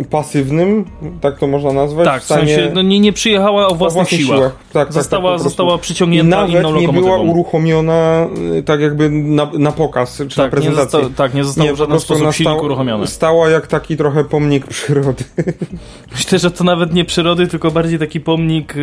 [0.00, 0.84] y, pasywnym,
[1.20, 2.04] tak to można nazwać.
[2.06, 4.40] Tak, w w stanie sensie no, nie, nie przyjechała o własnych, siłach.
[4.40, 5.48] Tak, tak, Została, tak, prostu.
[5.48, 8.26] została I przyciągnięta nawet inną nie była uruchomiona
[8.58, 11.00] y, tak jakby na, na pokaz, czy na tak, nie prezentację.
[11.00, 13.06] został, tak, nie został w po żaden sposób silnik stała- uruchomiony.
[13.06, 15.24] Stała jak taki trochę pomnik przyrody,
[16.12, 18.74] Myślę, że to nawet nie przyrody, tylko bardziej taki pomnik...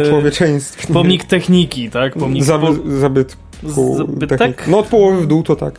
[0.00, 0.92] E, człowieczeństwa.
[0.92, 2.14] pomnik techniki, tak?
[2.14, 2.66] Pomnik Zaby,
[3.00, 3.43] zabytku.
[3.62, 4.38] Zbytek?
[4.38, 4.68] technik.
[4.68, 5.74] No od połowy w dół to tak.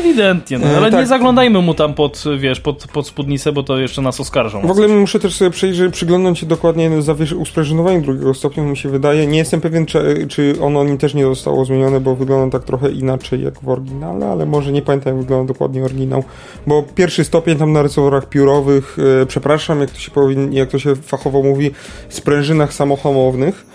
[0.00, 1.00] Ewidentnie, no, E, ale tak.
[1.00, 4.66] nie zaglądajmy mu tam pod, wiesz, pod, pod spódnicę, bo to jeszcze nas oskarżą.
[4.66, 8.88] W ogóle muszę też sobie przejrzeć, przyglądnąć się dokładnie zawiesz- usprażynowaniu drugiego stopnia, mi się
[8.88, 9.26] wydaje.
[9.26, 12.90] Nie jestem pewien, czy, czy ono nim też nie zostało zmienione, bo wygląda tak trochę
[12.90, 16.24] inaczej jak w oryginale, ale może nie pamiętam, jak wygląda dokładnie oryginał.
[16.66, 20.78] Bo pierwszy stopień tam na rysoworach piórowych, e, przepraszam, jak to się powin, jak to
[20.78, 21.70] się fachowo mówi,
[22.08, 23.66] sprężynach samohamownych.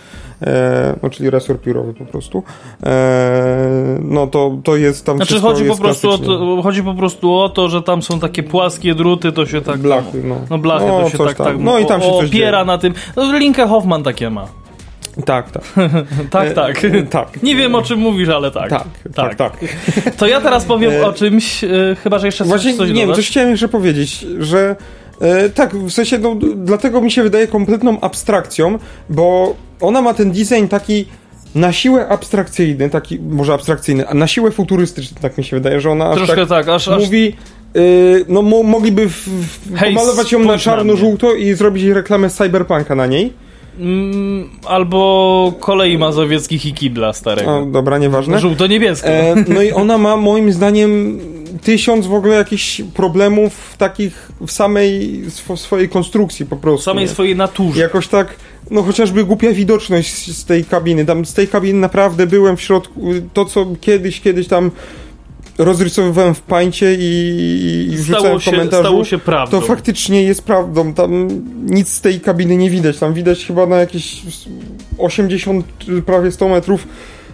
[0.42, 2.44] E, no, czyli resor piórowy po prostu.
[2.86, 7.34] E, no to, to jest tam Znaczy chodzi po, prostu o to, chodzi po prostu
[7.34, 9.78] o to, że tam są takie płaskie druty, to się tak...
[9.78, 10.36] Blachy, no.
[10.50, 12.66] No blachy, No, to się tak, tak No i tam się o- coś opiera dzieje.
[12.66, 12.94] na tym.
[13.16, 14.48] No Linke Hoffman takie ma.
[15.26, 15.64] Tak, tak.
[16.30, 16.82] Tak, E, tak.
[17.10, 17.44] tak.
[17.44, 18.70] Nie wiem o czym mówisz, ale tak.
[18.70, 18.84] Tak,
[19.16, 19.58] tak, tak.
[20.18, 21.68] To ja teraz powiem E, o czymś, e,
[22.04, 23.16] chyba że jeszcze coś, Właśnie, coś nie wiem, dodasz.
[23.18, 24.76] coś chciałem jeszcze powiedzieć, że
[25.22, 30.32] e, tak, w sensie, no, dlatego mi się wydaje kompletną abstrakcją, bo ona ma ten
[30.32, 31.06] design taki
[31.56, 35.92] na siłę abstrakcyjny, taki, może abstrakcyjny, a na siłę futurystyczny, tak mi się wydaje, że
[35.92, 37.34] ona aż Troszkę tak tak, aż, aż mówi...
[37.78, 42.96] y, no mo, mogliby w, w, Hej, pomalować ją na czarno-żółto i zrobić reklamę cyberpunka
[42.96, 43.34] na niej.
[43.80, 47.58] mm, albo kolei mazowieckich i kibla starego.
[47.58, 48.40] O, dobra, nieważne.
[48.40, 49.08] Żółto-niebiesko.
[49.08, 51.20] E, no i ona ma moim zdaniem
[51.62, 56.82] tysiąc w ogóle jakichś problemów takich w samej sw- swojej konstrukcji po prostu.
[56.82, 57.10] w samej nie?
[57.12, 57.82] swojej naturze.
[57.82, 58.36] Jakoś tak,
[58.72, 61.06] no chociażby głupia widoczność z, z tej kabiny.
[61.06, 63.02] Tam z tej kabiny naprawdę byłem w środku.
[63.34, 64.72] To, co kiedyś, kiedyś tam
[65.58, 68.84] rozrysowywałem w pańcie i, i wrzucałem stało w się, komentarzu.
[68.84, 69.60] stało się prawdą.
[69.62, 70.94] To faktycznie jest prawdą.
[70.94, 71.28] Tam
[71.66, 72.98] nic z tej kabiny nie widać.
[72.98, 74.22] Tam widać chyba na jakieś
[74.98, 75.66] 80,
[76.06, 76.88] prawie 100 metrów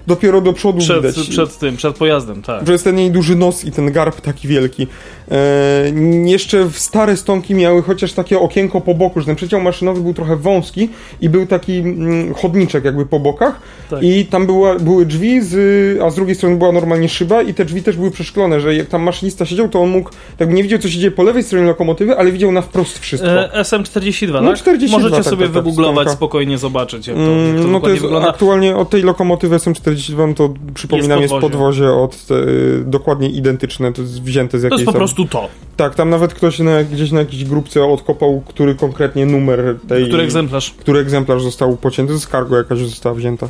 [0.07, 1.27] dopiero do przodu przed, widać.
[1.29, 2.67] przed tym, przed pojazdem, tak.
[2.67, 4.87] Że jest ten jej duży nos i ten garb taki wielki.
[5.31, 5.91] E,
[6.25, 10.13] jeszcze w stare stonki miały chociaż takie okienko po boku, że ten przedział maszynowy był
[10.13, 10.89] trochę wąski
[11.21, 14.03] i był taki mm, chodniczek jakby po bokach Tak.
[14.03, 17.65] i tam była, były drzwi, z, a z drugiej strony była normalnie szyba i te
[17.65, 20.79] drzwi też były przeszklone, że jak tam maszynista siedział, to on mógł, tak nie widział
[20.79, 23.29] co się dzieje po lewej stronie lokomotywy, ale widział na wprost wszystko.
[23.29, 24.57] E, SM42, No, tak?
[24.59, 26.17] 42, Możecie tak, sobie tak, tak, wygooglować, stonka.
[26.17, 28.29] spokojnie zobaczyć, jak to, Mm, jak to no to jest wygląda.
[28.29, 31.83] aktualnie od tej lokomotywy SM42, no to przypominam, Jest jest podwozie.
[31.83, 35.49] podwozie, od y, dokładnie identyczne, to jest wzięte z To jakiejś jest po prostu to.
[35.77, 40.07] Tak, tam nawet ktoś na, gdzieś na jakiejś grupce odkopał, który konkretnie numer tej...
[40.07, 40.71] Który egzemplarz?
[40.71, 43.47] który egzemplarz został pocięty, z cargo jakaś została wzięta,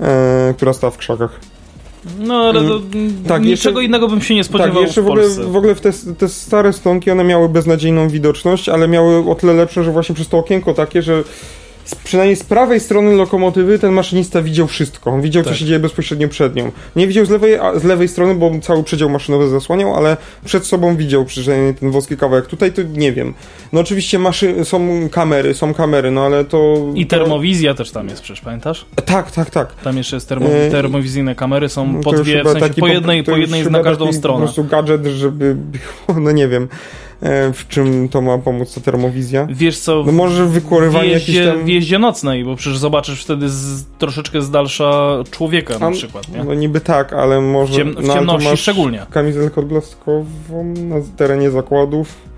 [0.00, 1.40] e, która stała w krzakach.
[2.18, 2.80] No ale to,
[3.28, 5.74] tak, niczego jeszcze- innego bym się nie spodziewał tak, jeszcze w w ogóle, w ogóle
[5.74, 9.92] w te, te stare stonki, one miały beznadziejną widoczność, ale miały o tyle lepszą, że
[9.92, 11.24] właśnie przez to okienko takie, że
[11.94, 15.10] przynajmniej z prawej strony lokomotywy ten maszynista widział wszystko.
[15.10, 15.52] On widział, Tak.
[15.52, 16.72] co się dzieje bezpośrednio przed nią.
[16.96, 20.96] Nie widział z lewej, z lewej strony, bo cały przedział maszynowy zasłaniał, ale przed sobą
[20.96, 22.46] widział przynajmniej ten wąski kawałek.
[22.46, 23.34] Tutaj to nie wiem.
[23.72, 26.76] No oczywiście maszy, są kamery, są kamery, no ale to...
[26.94, 28.86] I to, termowizja też tam jest przecież, pamiętasz?
[29.04, 29.74] Tak, tak, tak.
[29.74, 33.24] Tam jeszcze jest termo, E, termowizyjne kamery, są po to dwie, w sensie po jednej,
[33.24, 34.38] to po jednej na każdą taki stronę.
[34.38, 35.56] Po prostu gadżet, żeby
[36.24, 36.68] no nie wiem,
[37.52, 39.46] w czym to ma pomóc ta termowizja.
[39.50, 41.64] Wiesz co, No może w wykonywanie jakichś jeździe, tam...
[41.64, 46.28] w jeździe nocnej, bo przecież zobaczysz wtedy z, troszeczkę z dalsza człowieka na A, przykład,
[46.28, 46.44] nie?
[46.44, 47.72] No niby tak, ale może...
[47.72, 49.06] W, ciem, w no, ciemności masz szczególnie.
[49.10, 52.30] Kamizelkę odblaskową na terenie zakładów.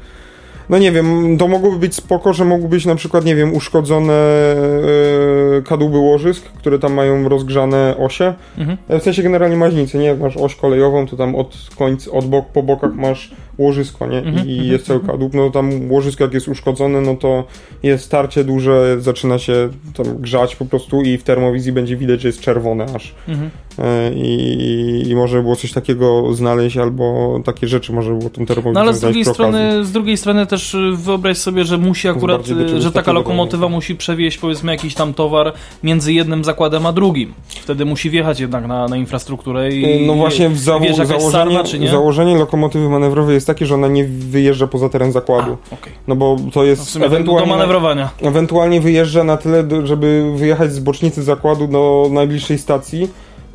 [0.69, 4.13] No nie wiem, to mogłoby być spoko, że mogły być na przykład, nie wiem, uszkodzone
[5.59, 8.35] e, kadłuby łożysk, które tam mają rozgrzane osie.
[8.59, 8.79] Mhm.
[8.89, 10.05] E, W sensie generalnie maźnicy, nie?
[10.05, 14.19] Jak masz oś kolejową, to tam od końca, od bok, po bokach masz łożysko, nie?
[14.19, 15.35] Mhm, I mhm, jest cały kadłub.
[15.35, 17.45] No tam łożysko jak jest uszkodzone, no to
[17.83, 22.29] jest starcie duże, zaczyna się tam grzać po prostu i w termowizji będzie widać, że
[22.29, 23.15] jest czerwone aż.
[23.29, 23.51] Mhm.
[23.79, 28.73] E, I, i może było coś takiego znaleźć, albo takie rzeczy może było tą termowizją
[28.73, 29.35] No ale z drugiej, okazji.
[29.35, 33.69] strony, z drugiej strony też y, wyobraź sobie, że musi akurat, y, że taka lokomotywa
[33.69, 37.33] musi przewieźć powiedzmy jakiś tam towar między jednym zakładem a drugim.
[37.49, 42.37] Wtedy musi wjechać jednak na, na infrastrukturę i No właśnie w zało- założenie, sarna, założenie
[42.37, 45.57] lokomotywy manewrowej jest takie, że ona nie wyjeżdża poza teren zakładu.
[45.73, 45.93] Okej.
[46.09, 48.11] No bo to No jest w sumie do, ewentualnie, manewrowania.
[48.23, 53.09] ewentualnie wyjeżdża na tyle, żeby wyjechać z bocznicy zakładu do najbliższej stacji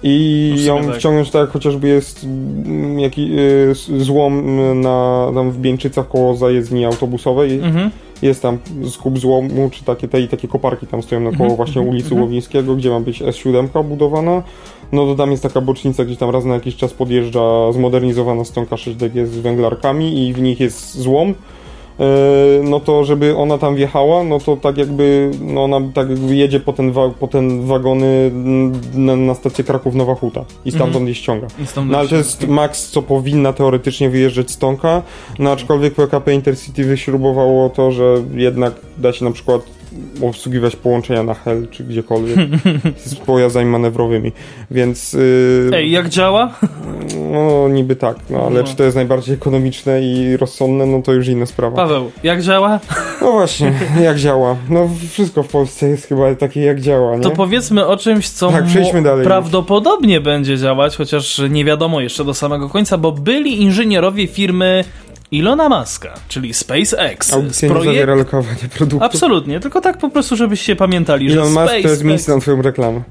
[0.03, 0.95] i No ją tak.
[0.95, 6.85] wciągnąć tak chociażby jest mm, jaki, y, złom mm, na, tam w Bieńczycach koło zajezdni
[6.85, 7.59] autobusowej.
[7.59, 7.91] Mhm.
[8.21, 8.57] Jest tam
[8.89, 12.07] skup złomu, czy takie, te, takie koparki tam stoją na koło Mhm, właśnie mhm, ulicy
[12.07, 12.21] mhm.
[12.21, 14.43] Łowińskiego, gdzie ma być S7 budowana.
[14.91, 18.75] No to tam jest taka bocznica, gdzie tam raz na jakiś czas podjeżdża zmodernizowana stonka
[18.75, 21.33] 6DG z węglarkami i w nich jest złom.
[21.99, 22.03] E,
[22.63, 26.59] No to żeby ona tam wjechała, no to tak jakby, no ona tak jakby jedzie
[26.59, 28.31] po ten, wa- po ten wagony
[28.93, 31.07] na, na stację Kraków-Nowa Huta i stamtąd Mhm.
[31.07, 31.47] je ściąga.
[31.91, 35.01] No ale to jest maks, co powinna teoretycznie wyjeżdżać stonka,
[35.39, 39.61] no aczkolwiek PKP Intercity wyśrubowało to, że jednak da się na przykład
[40.21, 42.37] obsługiwać połączenia na Hel czy gdziekolwiek
[42.97, 44.31] z pojazdami manewrowymi,
[44.71, 45.13] więc...
[45.13, 46.53] Yy, Ej, jak działa?
[47.31, 48.67] No niby tak, no ale No.
[48.67, 51.75] czy to jest najbardziej ekonomiczne i rozsądne, no to już inna sprawa.
[51.75, 52.79] Paweł, jak działa?
[53.21, 53.73] No właśnie,
[54.03, 54.55] jak działa?
[54.69, 57.21] No wszystko w Polsce jest chyba takie jak działa, nie?
[57.23, 58.63] To powiedzmy o czymś, co Tak,
[59.23, 64.83] prawdopodobnie będzie działać, chociaż nie wiadomo jeszcze do samego końca, bo byli inżynierowie firmy
[65.31, 67.33] Ilona Muska, czyli SpaceX.
[67.33, 69.03] Audycja nie projekt- zawiera lokowania produktów.
[69.03, 71.83] Absolutnie, tylko tak po prostu, żebyście pamiętali, Elon że Musk SpaceX...
[71.83, 73.01] to jest miejsce na twoją reklamę.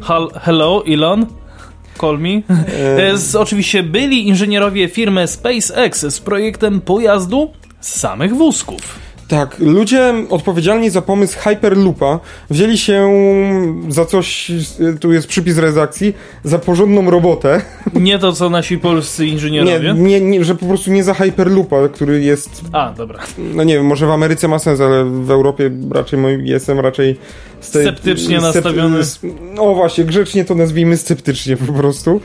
[0.00, 1.26] Hal- Hello, Elon?
[2.00, 2.28] Call me.
[2.98, 8.98] E, Z, oczywiście byli inżynierowie firmy SpaceX z projektem pojazdu z samych wózków.
[9.30, 13.12] Tak, ludzie odpowiedzialni za pomysł Hyperloopa wzięli się
[13.88, 14.52] za coś,
[15.00, 16.14] tu jest przypis redakcji,
[16.44, 17.60] za porządną robotę.
[17.94, 19.94] Nie to, co nasi polscy Nie, inżynierowie.
[19.96, 23.18] nie, nie, że po prostu nie za Hyperloopa, który jest, A, dobra.
[23.38, 27.18] no nie wiem, może w Ameryce ma sens, ale w Europie raczej moi- jestem raczej
[27.60, 28.98] Sceptycznie nastawiony.
[29.54, 32.20] No właśnie, grzecznie to nazwijmy sceptycznie po prostu.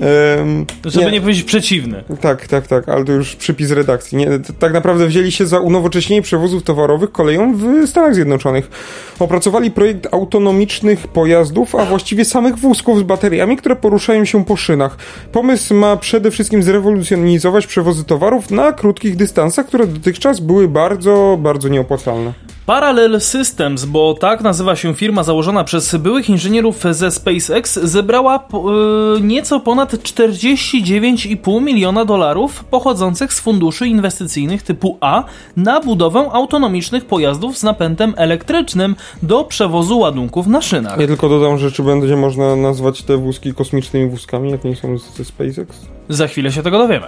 [0.00, 2.04] Em, Żeby nie, powiedzieć przeciwny.
[2.20, 4.18] Tak, tak, tak, ale to już przypis redakcji.
[4.18, 8.70] Nie, tak naprawdę wzięli się za unowocześnienie przewozów towarowych koleją w Stanach Zjednoczonych.
[9.18, 14.96] Opracowali projekt autonomicznych pojazdów, a właściwie samych wózków z bateriami, które poruszają się po szynach.
[15.32, 21.68] Pomysł ma przede wszystkim zrewolucjonizować przewozy towarów na krótkich dystansach, które dotychczas były bardzo, bardzo
[21.68, 22.32] nieopłacalne.
[22.70, 29.20] Parallel Systems, bo tak nazywa się firma założona przez byłych inżynierów ze SpaceX, zebrała e,
[29.20, 35.24] nieco ponad 49,5 miliona dolarów pochodzących z funduszy inwestycyjnych typu A
[35.56, 41.00] na budowę autonomicznych pojazdów z napędem elektrycznym do przewozu ładunków na szynach.
[41.00, 44.98] Ja tylko dodam, że czy będzie można nazwać te wózki kosmicznymi wózkami, jak nie są
[44.98, 45.99] ze SpaceX?
[46.10, 47.06] Za chwilę się tego dowiemy.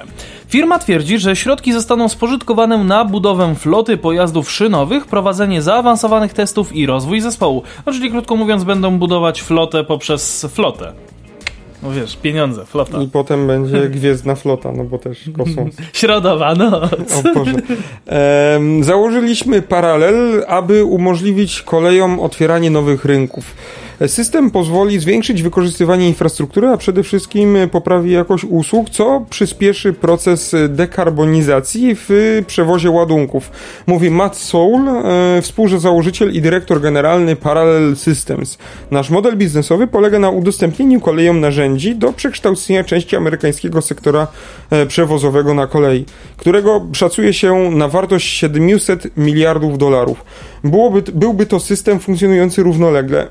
[0.49, 6.87] Firma twierdzi, że środki zostaną spożytkowane na budowę floty pojazdów szynowych, prowadzenie zaawansowanych testów i
[6.87, 7.63] rozwój zespołu.
[7.87, 10.93] No, czyli krótko mówiąc, będą budować flotę poprzez flotę.
[11.83, 13.03] No wiesz, pieniądze, flota.
[13.03, 15.75] I potem będzie gwiezdna flota, no bo też kosmos.
[15.93, 16.93] Środowa noc.
[16.93, 17.53] O Boże.
[18.07, 23.55] Em, założyliśmy paralel, aby umożliwić kolejom otwieranie nowych rynków.
[24.07, 31.95] System pozwoli zwiększyć wykorzystywanie infrastruktury, a przede wszystkim poprawi jakość usług, co przyspieszy proces dekarbonizacji
[31.95, 33.51] w przewozie ładunków.
[33.87, 38.59] Mówi Matt Soul, e, współzałożyciel i dyrektor generalny Parallel Systems.
[38.91, 44.27] Nasz model biznesowy polega na udostępnieniu kolejom narzędzi do przekształcenia części amerykańskiego sektora
[44.71, 46.05] e, przewozowego na kolei,
[46.37, 50.25] którego szacuje się na wartość 700 miliardów dolarów.
[50.65, 53.29] Byłoby, byłby to system funkcjonujący równolegle.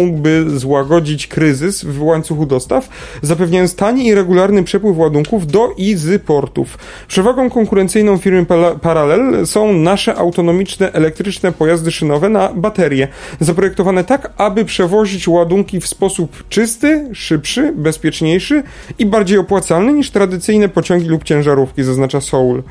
[0.00, 2.88] Pomógłby złagodzić kryzys w łańcuchu dostaw,
[3.22, 6.78] zapewniając tani i regularny przepływ ładunków do i z portów.
[7.08, 8.46] Przewagą konkurencyjną firmy
[8.82, 13.08] Parallel są nasze autonomiczne elektryczne pojazdy szynowe na baterie,
[13.40, 18.62] zaprojektowane tak, aby przewozić ładunki w sposób czysty, szybszy, bezpieczniejszy
[18.98, 22.62] i bardziej opłacalny niż tradycyjne pociągi lub ciężarówki, zaznacza Soul.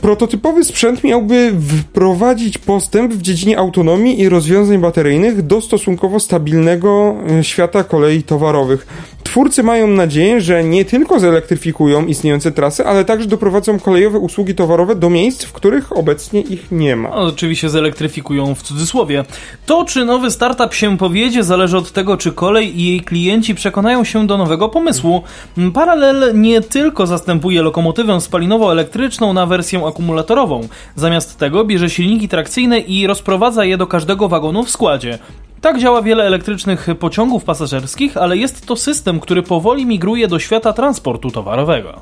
[0.00, 7.44] Prototypowy sprzęt miałby wprowadzić postęp w dziedzinie autonomii i rozwiązań bateryjnych do stosunkowo stabilnego e,
[7.44, 8.86] świata kolei towarowych.
[9.22, 14.94] Twórcy mają nadzieję, że nie tylko zelektryfikują istniejące trasy, ale także doprowadzą kolejowe usługi towarowe
[14.94, 17.08] do miejsc, w których obecnie ich nie ma.
[17.08, 19.24] No, oczywiście zelektryfikują w cudzysłowie.
[19.66, 24.04] To, czy nowy startup się powiedzie, zależy od tego, czy kolej i jej klienci przekonają
[24.04, 25.22] się do nowego pomysłu.
[25.74, 30.68] Parallel nie tylko zastępuje lokomotywę spalinowo-elektryczną na wersję akumulatorową.
[30.96, 35.18] Zamiast tego bierze silniki trakcyjne i rozprowadza je do każdego wagonu w składzie.
[35.60, 40.72] Tak działa wiele elektrycznych pociągów pasażerskich, ale jest to system, który powoli migruje do świata
[40.72, 42.00] transportu towarowego.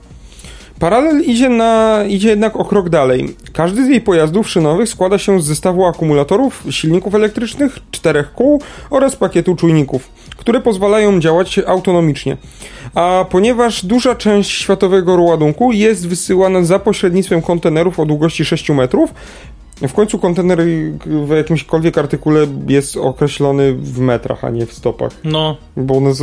[0.78, 3.36] Paralel idzie, na, idzie jednak o krok dalej.
[3.52, 9.16] Każdy z jej pojazdów szynowych składa się z zestawu akumulatorów, silników elektrycznych, czterech kół oraz
[9.16, 12.36] pakietu czujników, które pozwalają działać autonomicznie.
[12.94, 19.14] A ponieważ duża część światowego ładunku jest wysyłana za pośrednictwem kontenerów o długości 6 metrów,
[19.82, 20.58] w końcu kontener
[21.06, 25.12] w jakimśkolwiek artykule jest określony w metrach, a nie w stopach.
[25.24, 26.14] No, Bo one,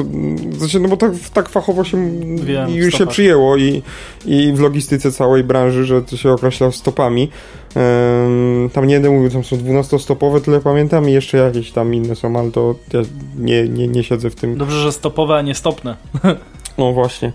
[0.52, 3.84] znaczy, no bo tak, tak fachowo się Wiem, już się przyjęło i,
[4.26, 7.30] i w logistyce całej branży, że to się określa stopami.
[7.76, 12.15] Em, tam nie będę mówił, tam są 12-stopowe, tyle pamiętam i jeszcze jakieś tam inne
[12.15, 13.02] są, ale to ja
[13.38, 14.58] nie, nie, nie siedzę w tym.
[14.58, 15.96] dobrze, że stopowe, a nie stopne.
[16.78, 17.32] No właśnie.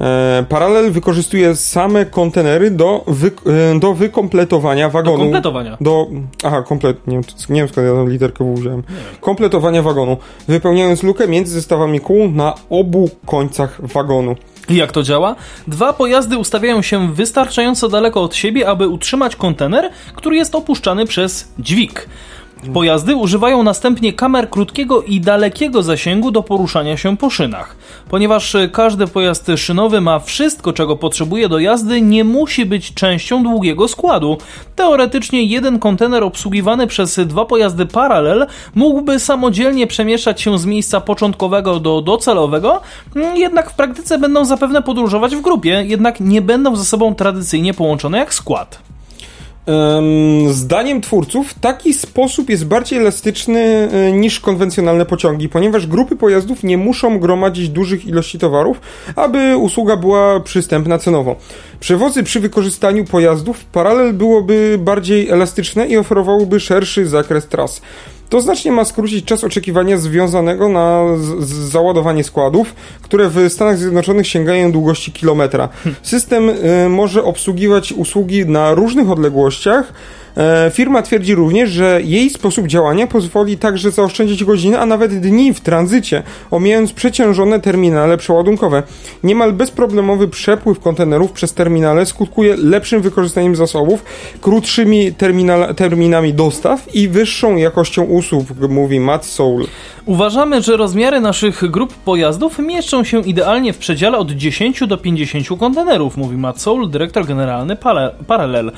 [0.00, 3.30] E, Paralel wykorzystuje same kontenery do, wy,
[3.74, 5.18] e, do wykompletowania Do wagonu.
[5.18, 5.76] kompletowania.
[5.80, 6.06] Do.
[6.44, 7.06] Aha, komplet.
[7.06, 8.82] Nie wiem, nie wiem skąd ja tą literkę wziąłem.
[9.20, 10.16] Kompletowania wagonu,
[10.48, 14.36] wypełniając lukę między zestawami kół na obu końcach wagonu.
[14.70, 15.36] Jak to działa?
[15.66, 21.48] Dwa pojazdy ustawiają się wystarczająco daleko od siebie, aby utrzymać kontener, który jest opuszczany przez
[21.58, 22.08] dźwig.
[22.72, 27.76] Pojazdy używają następnie kamer krótkiego i dalekiego zasięgu do poruszania się po szynach.
[28.08, 33.88] Ponieważ każdy pojazd szynowy ma wszystko, czego potrzebuje do jazdy, nie musi być częścią długiego
[33.88, 34.38] składu.
[34.76, 41.80] Teoretycznie jeden kontener obsługiwany przez dwa pojazdy paralel mógłby samodzielnie przemieszczać się z miejsca początkowego
[41.80, 42.80] do docelowego,
[43.34, 48.18] jednak w praktyce będą zapewne podróżować w grupie, jednak nie będą ze sobą tradycyjnie połączone
[48.18, 48.93] jak skład.
[50.50, 56.78] Zdaniem twórców taki sposób jest bardziej elastyczny e, niż konwencjonalne pociągi, ponieważ grupy pojazdów nie
[56.78, 58.80] muszą gromadzić dużych ilości towarów,
[59.16, 61.36] aby usługa była przystępna cenowo.
[61.80, 67.80] Przewozy przy wykorzystaniu pojazdów paralel byłoby bardziej elastyczne i oferowałyby szerszy zakres tras.
[68.28, 71.02] To znacznie ma skrócić czas oczekiwania związanego na
[71.40, 75.68] załadowanie składów, które w Stanach Zjednoczonych sięgają długości kilometra.
[76.02, 79.92] System y, może obsługiwać usługi na różnych odległościach,
[80.72, 85.60] firma twierdzi również, że jej sposób działania pozwoli także zaoszczędzić godziny, a nawet dni w
[85.60, 88.82] tranzycie, omijając przeciążone terminale przeładunkowe.
[89.22, 94.04] Niemal bezproblemowy przepływ kontenerów przez terminale skutkuje lepszym wykorzystaniem zasobów,
[94.40, 95.12] krótszymi
[95.76, 99.66] terminami dostaw i wyższą jakością usług, mówi Matt Soul.
[100.06, 105.58] Uważamy, że rozmiary naszych grup pojazdów mieszczą się idealnie w przedziale od 10 do 50
[105.58, 107.76] kontenerów, mówi Matt Soul, dyrektor generalny
[108.26, 108.72] Parallel.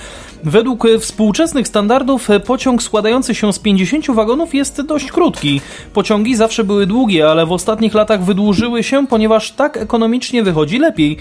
[0.44, 5.61] Według współczesnych standardów pociąg składający się z 50 wagonów jest dość krótki.
[5.92, 11.16] Pociągi zawsze były długie, ale w ostatnich latach wydłużyły się, ponieważ tak ekonomicznie wychodzi lepiej.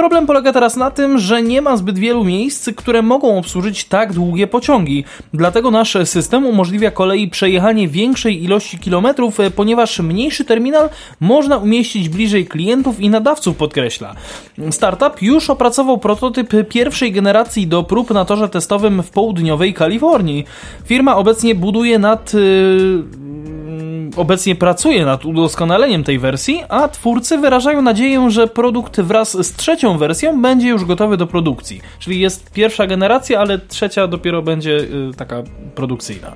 [0.00, 4.12] Problem polega teraz na tym, że nie ma zbyt wielu miejsc, które mogą obsłużyć tak
[4.12, 5.04] długie pociągi.
[5.34, 10.88] Dlatego nasz system umożliwia kolei przejechanie większej ilości kilometrów, ponieważ mniejszy terminal
[11.20, 14.14] można umieścić bliżej klientów i nadawców, podkreśla.
[14.70, 20.44] Startup już opracował prototyp pierwszej generacji do prób na torze testowym w południowej Kalifornii.
[20.84, 22.34] Firma obecnie buduje nad.
[22.34, 23.29] Yy
[24.20, 29.98] obecnie pracuje nad udoskonaleniem tej wersji, a twórcy wyrażają nadzieję, że produkt wraz z trzecią
[29.98, 31.80] wersją będzie już gotowy do produkcji.
[31.98, 35.42] Czyli jest pierwsza generacja, ale trzecia dopiero będzie y, taka
[35.74, 36.32] produkcyjna.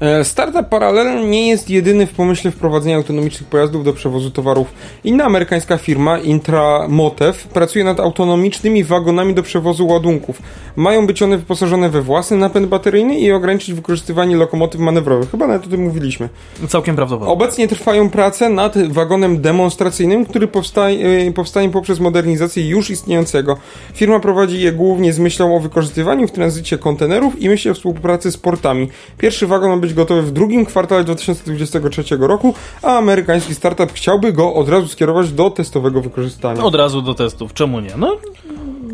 [0.00, 4.72] E, startup Parallel nie jest jedyny w pomyśle wprowadzenia autonomicznych pojazdów do przewozu towarów.
[5.04, 10.42] Inna amerykańska firma, Intramotev, pracuje nad autonomicznymi wagonami do przewozu ładunków.
[10.76, 15.30] Mają być one wyposażone we własny napęd bateryjny i ograniczyć wykorzystywanie lokomotyw manewrowych.
[15.30, 16.28] Chyba nawet o tym mówiliśmy.
[16.68, 17.32] Całkiem prawdopodobnie.
[17.32, 23.56] Obecnie trwają prace nad wagonem demonstracyjnym, który powstaje, e, powstanie poprzez modernizację już istniejącego.
[23.94, 28.32] Firma prowadzi je głównie z myślą o wykorzystywaniu w tranzycie kontenerów i myśli o współpracy
[28.32, 28.88] z portami.
[29.18, 34.32] Pierwszy wagon ma być być gotowy w drugim kwartale 2023 roku, a amerykański startup chciałby
[34.32, 36.64] go od razu skierować do testowego wykorzystania.
[36.64, 37.90] Od razu do testów, czemu nie?
[37.96, 38.16] No,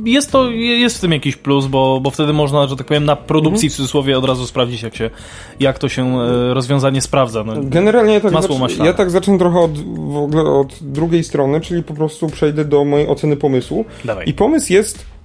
[0.04, 3.16] jest to, jest w tym jakiś plus, bo, bo wtedy można, że tak powiem, na
[3.16, 5.10] produkcji w cudzysłowie od razu sprawdzić, jak, się,
[5.60, 7.44] jak to się e, rozwiązanie sprawdza.
[7.44, 9.78] No, Generalnie ja tak, masło ja tak zacznę trochę od,
[10.12, 13.84] w ogóle od drugiej strony, czyli po prostu przejdę do mojej oceny pomysłu.
[14.04, 14.28] Dawaj.
[14.28, 15.15] I pomysł jest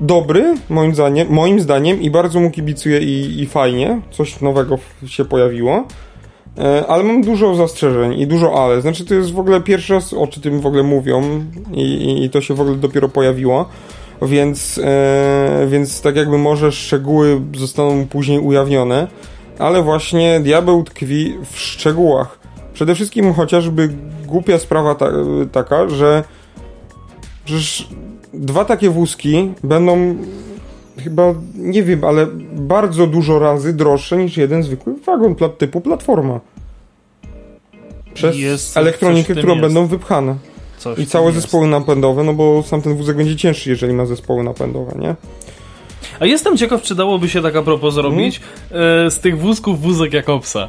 [0.00, 5.24] dobry, moim zdaniem, moim zdaniem i bardzo mu kibicuję i, i fajnie, coś nowego się
[5.24, 5.84] pojawiło.
[6.58, 8.80] E, ale mam dużo zastrzeżeń i dużo ale.
[8.80, 12.30] Znaczy, to jest w ogóle pierwszy raz, o czym tym w ogóle mówią, i, i
[12.30, 13.68] to się w ogóle dopiero pojawiło.
[14.22, 19.08] Więc, e, więc tak jakby może szczegóły zostaną później ujawnione,
[19.58, 22.38] ale właśnie diabeł tkwi w szczegółach.
[22.74, 23.88] Przede wszystkim chociażby
[24.26, 25.06] głupia sprawa ta,
[25.52, 26.24] taka, że,
[27.46, 27.84] że
[28.34, 30.16] dwa takie wózki będą
[31.04, 36.40] chyba, nie wiem, ale bardzo dużo razy droższe niż jeden zwykły wagon plat typu platforma.
[38.14, 39.60] Przez jest, elektronikę, którą jest.
[39.60, 40.36] będą wypchane.
[40.78, 44.44] Coś I całe zespoły napędowe, no bo sam ten wózek będzie cięższy, jeżeli ma zespoły
[44.44, 45.14] napędowe, nie?
[46.20, 49.10] A jestem ciekaw, czy dałoby się tak a propos zrobić hmm?
[49.10, 50.68] z tych wózków wózek Jakobsa.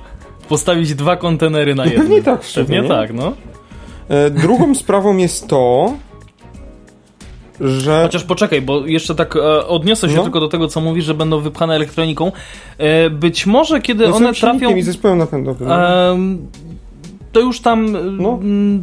[0.50, 2.02] Postawić dwa kontenery na jeden.
[2.02, 3.34] Pewnie tak, Pewnie tak, no.
[4.10, 5.94] E, drugą sprawą jest to,
[7.62, 8.04] że...
[8.04, 10.24] Chociaż poczekaj, bo jeszcze tak e, odniosę się no.
[10.24, 12.32] tylko do tego, co mówisz, że będą wypchane elektroniką.
[12.78, 14.76] E, być może kiedy no one trafią...
[14.76, 15.68] i zespołem napędowym.
[15.68, 15.76] No.
[15.76, 16.18] E,
[17.32, 18.40] to już tam no.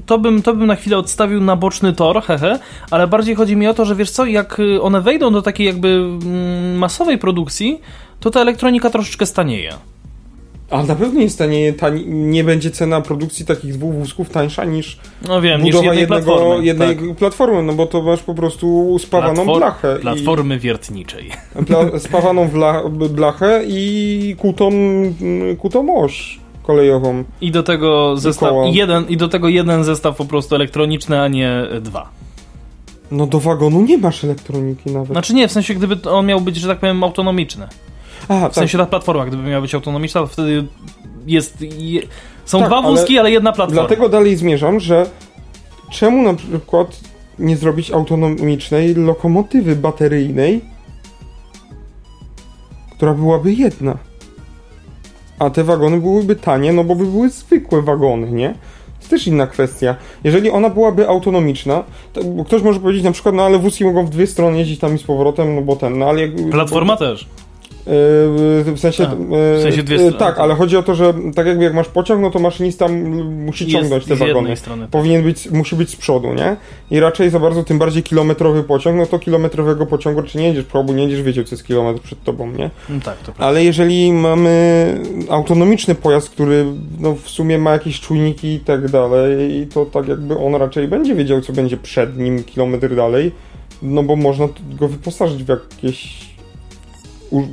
[0.07, 2.59] to, bym, to bym na chwilę odstawił na boczny tor, hehe,
[2.91, 6.09] ale bardziej chodzi mi o to, że wiesz co, jak one wejdą do takiej jakby
[6.77, 7.81] masowej produkcji,
[8.21, 9.73] to ta elektronika troszeczkę stanieje.
[10.73, 14.99] Ale na pewno jest taniej, tani, nie będzie cena produkcji takich dwóch wózków tańsza niż
[15.29, 17.17] no wiem, budowa niż jednego, platformy, jednej tak.
[17.17, 19.99] platformy, no bo to masz po prostu spawaną Platfor blachę.
[20.01, 21.31] Platformy i, wiertniczej.
[21.67, 24.71] Pla, spawaną bla, blachę i kutą,
[25.59, 27.25] kutą oś kolejową.
[27.41, 31.63] I do tego zestaw jeden, i do tego jeden zestaw po prostu elektroniczny, a nie
[31.81, 32.09] dwa.
[33.11, 35.09] No do wagonu nie masz elektroniki nawet.
[35.09, 37.69] Znaczy nie, w sensie gdyby on miał być, że tak powiem, autonomiczny.
[38.33, 40.65] Aha, W sensie ta platforma, gdyby miała być autonomiczna, to wtedy
[41.27, 41.61] jest...
[41.79, 42.03] Je,
[42.45, 43.83] są Tak, dwa ale wózki, ale jedna platforma.
[43.83, 45.07] Dlatego dalej zmierzam, że
[45.91, 47.01] czemu na przykład
[47.39, 50.61] nie zrobić autonomicznej lokomotywy bateryjnej,
[52.97, 53.97] która byłaby jedna?
[55.39, 58.55] A te wagony byłyby tanie, no bo by były zwykłe wagony, nie?
[59.03, 59.97] To też inna kwestia.
[60.25, 64.07] Jeżeli ona byłaby autonomiczna, to bo ktoś może powiedzieć na przykład, no ale wózki mogą
[64.07, 66.51] w dwie strony jeździć tam i z powrotem, no bo ten, no ale jak...
[66.51, 67.27] Platforma też.
[67.87, 70.19] Yy, w sensie, A, yy, w sensie dwie strony.
[70.19, 72.89] Tak, ale chodzi o to, że tak jakby jak masz pociąg, no to maszynista
[73.47, 74.57] musi ciągnąć Jest te z jednej wagony.
[74.57, 74.83] strony.
[74.83, 74.91] tak.
[74.91, 76.57] Powinien być, musi być z przodu, nie?
[76.91, 80.65] I raczej za bardzo, tym bardziej kilometrowy pociąg, no to kilometrowego pociągu, czy nie jedziesz
[80.65, 82.71] przodu, nie jedziesz, wiedział, co jest kilometr przed tobą, nie?
[82.89, 83.45] No tak, to prawda.
[83.47, 84.97] Ale jeżeli mamy
[85.31, 86.65] autonomiczny pojazd, który
[87.01, 91.15] no, w sumie ma jakieś czujniki i tak dalej, to tak jakby on raczej będzie
[91.15, 93.33] wiedział, co będzie przed nim kilometr dalej,
[93.83, 96.32] no bo można go wyposażyć w jakieś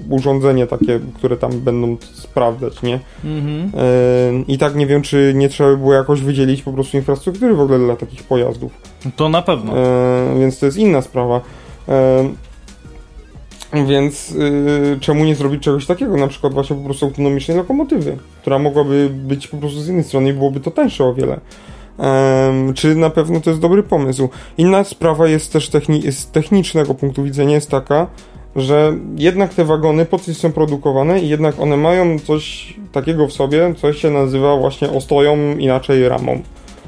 [0.10, 3.00] urządzenie takie, które tam będą sprawdzać, nie?
[3.26, 4.48] Mhm.
[4.48, 7.62] I tak nie wiem, czy nie trzeba by było jakoś wydzielić po prostu infrastruktury w
[7.62, 8.72] ogóle dla takich pojazdów.
[9.16, 9.74] To na pewno.
[10.40, 11.42] Więc to jest inna sprawa.
[13.88, 14.36] Więc
[14.96, 19.10] e, czemu nie zrobić czegoś takiego, na przykład właśnie po prostu autonomicznej lokomotywy, która mogłaby
[19.14, 21.40] być po prostu z jednej strony i byłoby to tańsze o wiele.
[22.00, 24.30] Em, czy na pewno to jest dobry pomysł?
[24.58, 28.08] Inna sprawa jest też techni- z technicznego punktu widzenia jest taka,
[28.56, 33.34] że jednak te wagony po coś są produkowane i jednak one mają coś takiego w
[33.34, 36.42] sobie, co się nazywa właśnie ostoją, inaczej ramą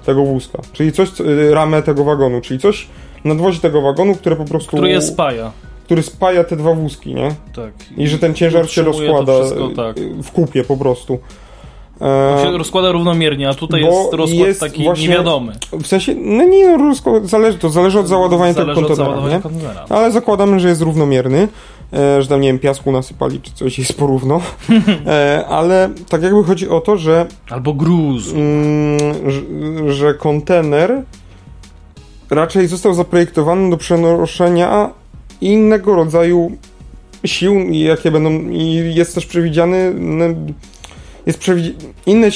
[0.05, 0.59] tego wózka.
[0.73, 2.87] Czyli coś, co- y, ramę tego wagonu, czyli coś
[3.23, 4.71] nadwozi tego wagonu, które po prostu...
[4.71, 5.51] Który je spaja.
[5.85, 7.35] który spaja te dwa wózki, nie?
[7.55, 7.73] Tak.
[7.97, 9.97] I że ten ciężar się rozkłada wszystko, tak.
[9.97, 11.19] y, w kupie po prostu.
[12.01, 15.53] On E, się rozkłada równomiernie, a tutaj jest rozkład jest taki właśnie- niewiadomy.
[15.83, 19.35] w sensie, no nie, no, rozkład- zależy, to zależy od załadowania Zależy tego kontenera, załadowania
[19.37, 19.41] nie?
[19.43, 19.85] kontenera.
[19.89, 21.47] Ale zakładamy, że jest równomierny,
[21.93, 24.41] e, że tam, nie wiem, piasku nasypali, czy coś jest porówno.
[25.07, 28.33] E, ale tak jakby chodzi o to, że Albo gruz.
[28.33, 28.97] mm,
[29.31, 29.41] że,
[29.93, 31.01] że kontener
[32.29, 34.89] raczej został zaprojektowany do przenoszenia
[35.41, 36.51] innego rodzaju
[37.25, 40.53] sił, jakie będą i jest też przewidziany n-
[41.25, 41.73] jest, przewi-
[42.05, 42.29] inne,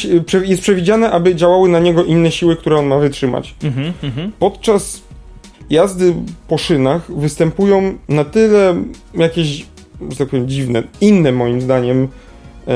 [0.45, 3.55] jest przewidziane, aby działały na niego inne siły, które on ma wytrzymać.
[3.63, 4.31] Mhm, mhm.
[4.39, 5.01] Podczas
[5.69, 6.13] jazdy
[6.47, 8.75] po szynach występują na tyle
[9.13, 9.65] jakieś,
[10.09, 12.07] że tak powiem, dziwne, inne moim zdaniem
[12.67, 12.71] e,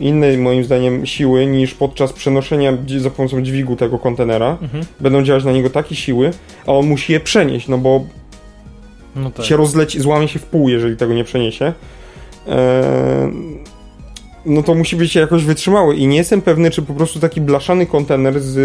[0.00, 4.58] inne moim zdaniem siły niż podczas przenoszenia za pomocą dźwigu tego kontenera.
[4.62, 4.84] Mhm.
[5.00, 6.30] Będą działać na niego takie siły,
[6.66, 8.04] a on musi je przenieść, no bo
[9.16, 9.46] No tak.
[9.46, 11.72] się rozleci, złamie się w pół, jeżeli tego nie przeniesie.
[12.48, 13.30] E,
[14.46, 17.86] no to musi być jakoś wytrzymały i nie jestem pewny, czy po prostu taki blaszany
[17.86, 18.56] kontener z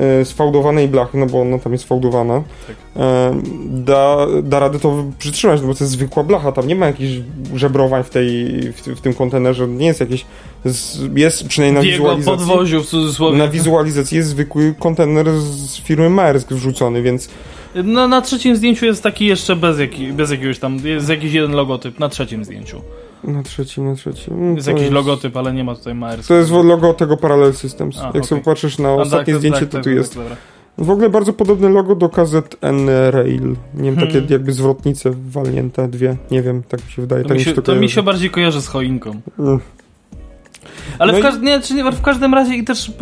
[0.00, 2.76] e, sfałdowanej blachy, no bo ona tam jest fałdowana, Tak.
[2.96, 6.86] e, da, da radę to przytrzymać, no bo to jest zwykła blacha, tam nie ma
[6.86, 7.12] jakichś
[7.54, 10.24] żebrowań w, tej, w, w tym kontenerze, nie jest jakieś,
[10.64, 12.38] z, jest przynajmniej na jego wizualizacji.
[12.46, 13.38] podwoziu w cudzysłowie.
[13.38, 17.28] Na wizualizacji jest zwykły kontener z firmy Maersk wrzucony, więc
[17.74, 21.52] Na, na trzecim zdjęciu jest taki jeszcze bez, jaki, bez jakiegoś tam, jest jakiś jeden
[21.52, 22.82] logotyp na trzecim zdjęciu.
[23.26, 24.34] Na trzecim, na trzecim.
[24.34, 26.28] mm, Jest jakiś logotyp, ale nie ma tutaj Maersk.
[26.28, 27.98] To jest logo tego Parallel Systems.
[27.98, 28.24] A, Jak okej.
[28.24, 30.14] sobie patrzysz na ostatnie tak, zdjęcie, tak, to tak, tu tak, jest.
[30.14, 30.36] dobra.
[30.78, 33.56] W ogóle bardzo podobne logo do KZN Rail.
[33.74, 34.30] Nie wiem, takie Hmm.
[34.30, 36.16] jakby zwrotnice walnięte, dwie.
[36.30, 37.22] Nie wiem, tak mi się wydaje.
[37.22, 39.20] To, tak mi się, to mi się bardziej kojarzy z choinką.
[39.38, 39.60] Mm.
[40.98, 41.40] Ale No w, i- każ-
[41.74, 42.92] nie, w każdym razie i też y,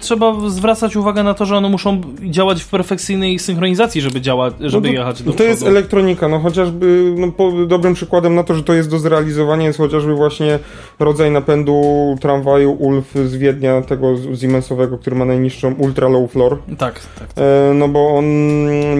[0.00, 4.88] trzeba zwracać uwagę na to, że one muszą działać w perfekcyjnej synchronizacji, żeby działać, żeby
[4.88, 8.62] to, jechać do To jest elektronika, no chociażby no, po, dobrym przykładem na to, że
[8.62, 10.58] to jest do zrealizowania jest chociażby właśnie
[10.98, 16.58] rodzaj napędu tramwaju ULF z Wiednia, tego Siemensowego, który ma najniższą ultra low floor.
[16.78, 17.28] Tak, tak.
[17.36, 18.24] E, no bo on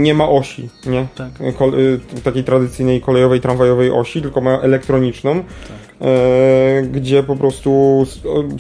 [0.03, 1.07] nie ma osi, nie?
[1.17, 1.29] tak.
[1.57, 5.45] Kol- y, takiej tradycyjnej kolejowej, tramwajowej osi, tylko ma elektroniczną, Tak.
[6.09, 7.94] e, gdzie po prostu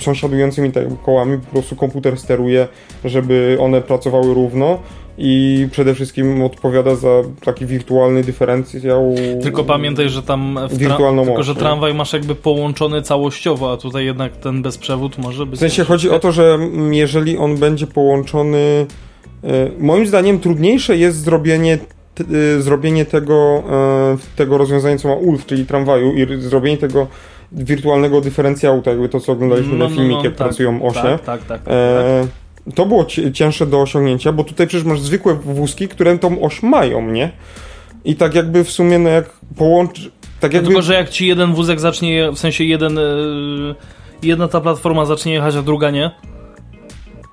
[0.01, 2.69] sąsiadującymi te kołami po prostu komputer steruje,
[3.05, 4.79] żeby one pracowały równo
[5.19, 9.15] i przede wszystkim odpowiada za taki wirtualny dyferencjał.
[9.43, 11.59] Tylko pamiętaj, że tam w Wirtualną tylko, że nie?
[11.59, 15.57] tramwaj masz jakby połączony całościowo, a tutaj jednak ten bezprzewód może być...
[15.57, 16.59] W sensie chodzi o to, że
[16.91, 18.87] jeżeli on będzie połączony,
[19.45, 21.79] e, moim zdaniem trudniejsze jest zrobienie
[22.57, 27.07] e, zrobienie tego, e, tego rozwiązania, co ma ULF, czyli tramwaju i zrobienie tego
[27.53, 31.03] wirtualnego dyferencjału, tak jakby to, co oglądaliśmy na filmik, jak tak, pracują osie.
[31.03, 31.63] Tak, tak, tak.
[31.63, 32.27] tak, E,
[32.75, 36.63] to było ci- cięższe do osiągnięcia, bo tutaj przecież masz zwykłe wózki, które tą oś
[36.63, 37.31] mają, nie?
[38.05, 40.11] I tak jakby w sumie, no jak połączy...
[40.41, 40.69] Tak jakby...
[40.69, 43.03] Tylko, że jak ci jeden wózek zacznie, w sensie jeden, e,
[44.23, 46.11] jedna ta platforma zacznie jechać, a druga nie,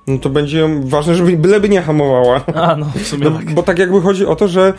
[0.06, 2.40] no to będzie ważne, żeby byleby nie hamowała.
[2.54, 3.54] A, no w sumie No, tak.
[3.54, 4.72] Bo tak jakby chodzi o to, że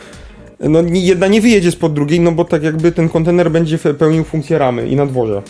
[0.68, 4.58] no, jedna nie wyjedzie spod drugiej, no bo tak jakby ten kontener będzie pełnił funkcję
[4.58, 5.42] ramy i nadwozia.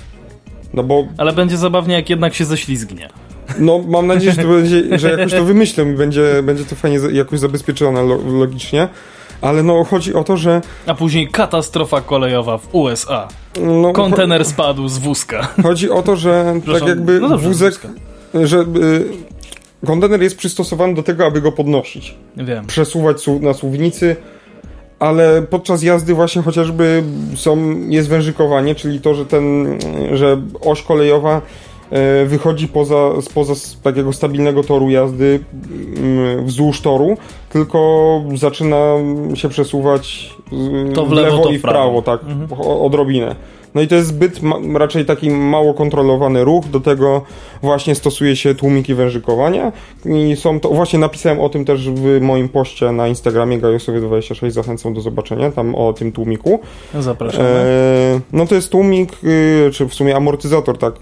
[0.74, 3.08] No bo, Ale będzie zabawnie, jak jednak się ześlizgnie.
[3.58, 6.98] no mam nadzieję, że, to będzie, że jakoś to wymyślę i będzie, będzie to fajnie
[7.12, 8.88] jakoś zabezpieczone lo, logicznie.
[9.40, 13.28] Ale no chodzi o to, że A później katastrofa kolejowa w USA.
[13.60, 15.48] no, Kontener spadł z wózka.
[15.62, 17.80] Chodzi o to, że tak jakby No dobrze, wózek,
[18.44, 18.66] że y,
[19.86, 22.14] kontener jest przystosowany do tego, aby go podnosić.
[22.36, 22.66] Wiem.
[22.66, 24.16] przesuwać su- na suwnicy,
[24.98, 27.02] ale podczas jazdy właśnie chociażby
[27.34, 29.78] są, jest wężykowanie, czyli to, że ten,
[30.12, 31.40] że oś kolejowa
[31.90, 35.40] e, wychodzi poza, spoza takiego stabilnego toru jazdy
[35.96, 37.16] mm, wzdłuż toru,
[37.50, 38.94] tylko zaczyna
[39.34, 40.34] się przesuwać
[41.06, 42.20] w lewo, i w w prawo, tak,
[42.58, 43.36] o- odrobinę.
[43.74, 47.22] No i to jest zbyt ma- raczej taki mało kontrolowany ruch, do tego
[47.62, 49.72] właśnie stosuje się tłumiki wężykowania
[50.04, 54.94] i są to, właśnie napisałem o tym też w moim poście na Instagramie gajosowie26, zachęcam
[54.94, 56.60] do zobaczenia tam o tym tłumiku.
[57.00, 57.44] Zapraszamy.
[57.48, 60.94] E, no to jest tłumik, y, czy w sumie amortyzator, tak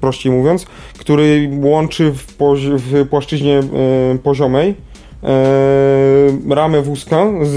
[0.00, 0.66] prościej mówiąc,
[0.98, 3.62] który łączy w, pozi- w płaszczyźnie e,
[4.22, 4.74] poziomej
[5.22, 7.56] e, ramę wózka z,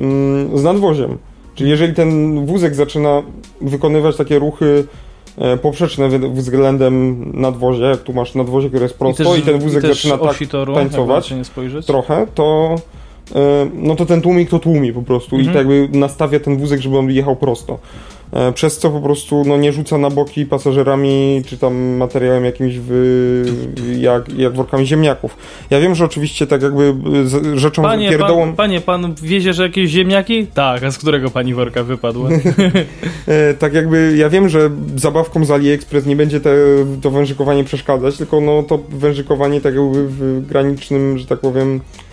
[0.00, 1.18] mm, z nadwoziem.
[1.58, 3.22] Czyli jeżeli ten wózek zaczyna
[3.60, 4.84] wykonywać takie ruchy
[5.38, 9.86] e, poprzeczne względem nadwozia, jak tu masz nadwozie, które jest prosto i, ten wózek i
[9.86, 11.34] zaczyna tak toru, tańcować,
[11.86, 12.76] trochę, to
[13.34, 15.42] e, no to ten tłumik to tłumi po prostu Mhm.
[15.42, 17.78] i tak jakby nastawia ten wózek, żeby on jechał prosto.
[18.32, 22.74] E, Przez co po prostu no, nie rzuca na boki pasażerami czy tam materiałem jakimś
[23.98, 25.36] jak, jak workami ziemniaków.
[25.70, 28.40] Ja wiem, że oczywiście tak jakby z- rzeczą Panie pierdołą...
[28.46, 30.46] pan, panie, pan wiezie, że jakieś ziemniaki?
[30.46, 32.28] Tak, a z którego pani worka wypadła?
[33.28, 36.50] E, tak jakby ja wiem, że zabawką z AliExpress nie będzie te,
[37.02, 42.07] to wężykowanie przeszkadzać, tylko no to wężykowanie tak jakby w granicznym, że tak powiem, e,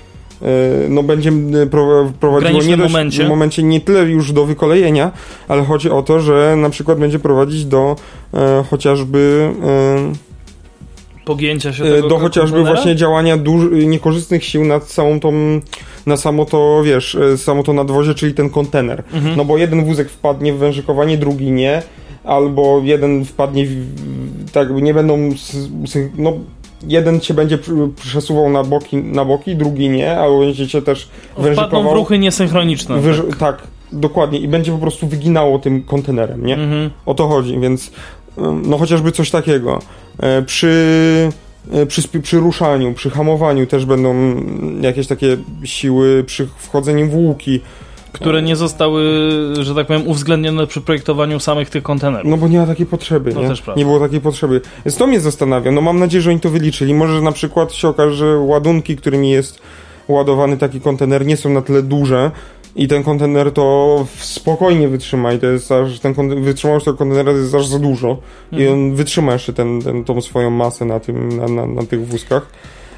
[0.90, 1.32] no będzie
[1.62, 3.26] e, pro- prowadziło granicznym nie dość, momencie.
[3.26, 5.12] w momencie nie tyle już do wykolejenia,
[5.48, 7.96] ale chodzi o to, że na przykład będzie prowadzić do
[8.34, 10.36] e, chociażby e,
[11.26, 13.38] Pogięcia się e, tego do chociażby właśnie działania
[13.72, 15.34] niekorzystnych sił nad całą tą
[16.06, 19.04] na samo to, wiesz, e, samo to nadwozie, czyli ten kontener.
[19.14, 19.38] Mhm.
[19.38, 21.82] No bo jeden wózek wpadnie w wężykowanie, drugi nie,
[22.24, 23.86] albo jeden wpadnie, w,
[24.52, 25.30] tak nie będą,
[26.18, 26.34] no
[26.88, 27.58] jeden się będzie
[28.02, 31.94] przesuwał na boki, na boki, drugi nie, albo będziecie też Wpadną w wężykował.
[31.94, 32.96] ruchy niesynchroniczne.
[33.00, 36.54] Wyż- tak, dokładnie i będzie po prostu wyginało tym kontenerem, nie?
[36.54, 36.90] Mhm.
[37.06, 37.92] O to chodzi, więc
[38.64, 39.80] no chociażby coś takiego.
[40.20, 41.32] E, Przy,
[41.74, 44.16] e, przy, przy ruszaniu, przy hamowaniu też będą
[44.82, 47.62] jakieś takie siły, przy wchodzeniu w łuki,
[48.16, 49.04] Które nie zostały,
[49.60, 52.32] że tak powiem, uwzględnione przy projektowaniu samych tych kontenerów.
[52.32, 53.48] No bo nie ma takiej potrzeby, No nie?
[53.48, 53.80] też prawda.
[53.80, 54.62] nie było takiej potrzeby.
[54.86, 55.72] Więc to mnie zastanawia.
[55.72, 56.94] No mam nadzieję, że oni to wyliczyli.
[56.94, 59.60] Może na przykład się okaże, że ładunki, którymi jest
[60.08, 62.32] ładowany taki kontener, nie są na tyle duże
[62.76, 67.56] i ten kontener to spokojnie wytrzyma i to jest aż, ten wytrzymałość tego kontenera jest
[67.56, 68.18] aż za dużo
[68.52, 68.74] i Mhm.
[68.74, 72.48] on wytrzyma jeszcze ten, ten, tą swoją masę na, tym, na, na, na tych wózkach.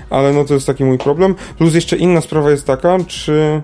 [0.10, 1.36] Ale no to jest taki mój problem.
[1.58, 3.62] Plus jeszcze inna sprawa jest taka, czy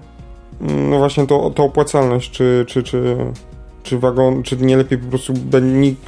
[0.62, 3.18] no właśnie to, to opłacalność, czy, czy, czy,
[3.84, 5.34] czy wagon, czy nie lepiej po prostu,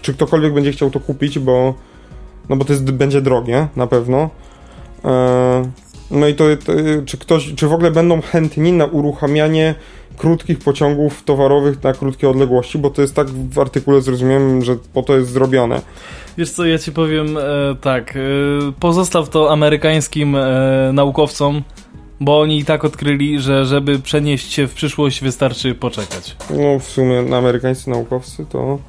[0.02, 1.74] czy ktokolwiek będzie chciał to kupić, bo
[2.50, 4.30] no bo to jest, będzie drogie, na pewno.
[5.06, 5.72] E,
[6.12, 6.74] no i to, to,
[7.06, 9.76] czy ktoś, czy w ogóle będą chętni na uruchamianie
[10.18, 15.04] krótkich pociągów towarowych na krótkie odległości, bo to jest tak w artykule zrozumiałem, że po
[15.04, 15.82] to jest zrobione.
[16.38, 17.42] Wiesz co, ja ci powiem e,
[17.82, 18.20] tak, e,
[18.80, 21.64] pozostaw to amerykańskim e, naukowcom,
[22.20, 26.36] bo oni i tak odkryli, że żeby przenieść się w przyszłość wystarczy poczekać.
[26.50, 28.80] No w sumie na amerykańscy naukowcy to,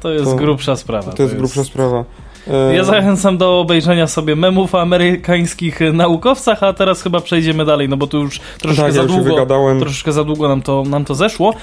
[0.00, 1.12] To jest To- grubsza sprawa.
[1.12, 2.04] to jest grubsza sprawa.
[2.50, 7.88] E, Ja zachęcam do obejrzenia sobie memów o amerykańskich naukowcach, a teraz chyba przejdziemy dalej,
[7.88, 9.22] no bo tu już troszeczkę tak, za ja długo.
[9.24, 9.80] wygadałem.
[9.80, 11.54] Troszeczkę za długo nam to, nam to zeszło.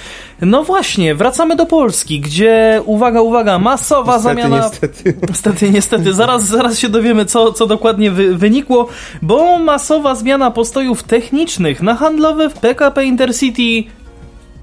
[0.41, 4.57] No właśnie, wracamy do Polski, gdzie, uwaga, uwaga, masowa Niestety, zamiana...
[4.65, 5.13] niestety.
[5.29, 8.88] Niestety, niestety, zaraz, zaraz się dowiemy, co, co dokładnie wy, wynikło,
[9.21, 13.84] bo masowa zmiana postojów technicznych na handlowe w PKP Intercity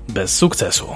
[0.08, 0.86] bez sukcesu.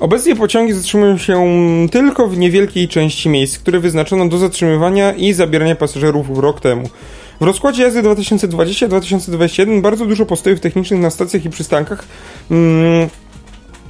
[0.00, 1.46] Obecnie pociągi zatrzymują się
[1.92, 6.88] tylko w niewielkiej części miejsc, które wyznaczono do zatrzymywania i zabierania pasażerów rok temu.
[7.40, 12.04] W rozkładzie jazdy 2020-2021 bardzo dużo postojów technicznych na stacjach i przystankach
[12.50, 13.08] mm,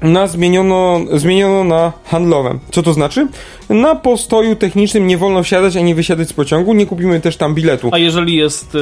[0.03, 2.59] na zmieniono, zmieniono na handlowe.
[2.71, 3.29] Co to znaczy?
[3.69, 7.91] Na postoju technicznym nie wolno wsiadać ani wysiadać z pociągu, nie kupimy też tam biletu.
[7.93, 8.81] A jeżeli jest yy,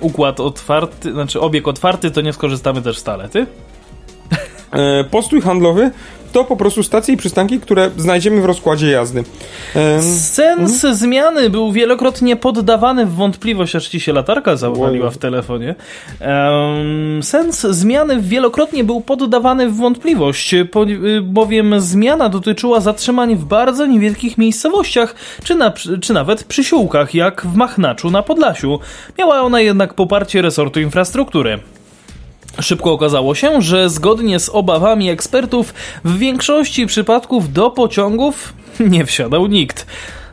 [0.00, 3.46] układ otwarty, znaczy obieg otwarty, to nie skorzystamy też z talety?
[4.72, 5.90] E, postój handlowy
[6.36, 9.24] to po prostu stacje i przystanki, które znajdziemy w rozkładzie jazdy.
[9.76, 10.94] E, Sens mhm.
[10.94, 15.74] zmiany był wielokrotnie poddawany w wątpliwość, aż ci się latarka zawaliła w telefonie.
[16.20, 20.54] Um, sens zmiany wielokrotnie był poddawany w wątpliwość,
[21.22, 25.14] bowiem zmiana dotyczyła zatrzymań w bardzo niewielkich miejscowościach,
[25.44, 28.78] czy, na, czy nawet przysiłkach, jak w Machnaczu na Podlasiu.
[29.18, 31.58] Miała ona jednak poparcie resortu infrastruktury.
[32.60, 39.46] Szybko okazało się, że zgodnie z obawami ekspertów, w większości przypadków do pociągów nie wsiadał
[39.46, 39.86] nikt.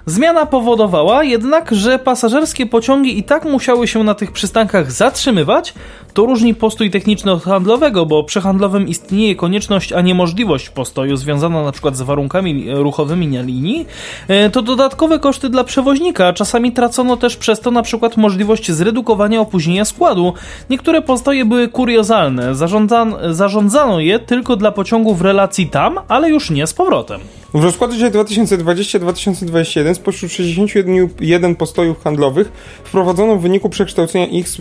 [0.06, 5.74] Zmiana powodowała jednak, że pasażerskie pociągi i tak musiały się na tych przystankach zatrzymywać.
[6.14, 11.16] To różni postój techniczny od handlowego, bo przy handlowym istnieje konieczność, a nie możliwość postoju
[11.16, 13.86] związana na przykład z warunkami ruchowymi na linii.
[14.28, 16.34] E, to dodatkowe koszty dla przewoźnika.
[16.34, 20.34] Czasami tracono też przez to przykład możliwość zredukowania opóźnienia składu.
[20.70, 22.56] Niektóre postoje były kuriozalne.
[22.56, 27.22] Zarządzano, zarządzano je tylko dla pociągów relacji tam, ale już nie z powrotem.
[27.54, 32.52] W rozkładzie 2020-2021 spośród 61 postojów handlowych
[32.84, 34.56] wprowadzono w wyniku przekształcenia ich z,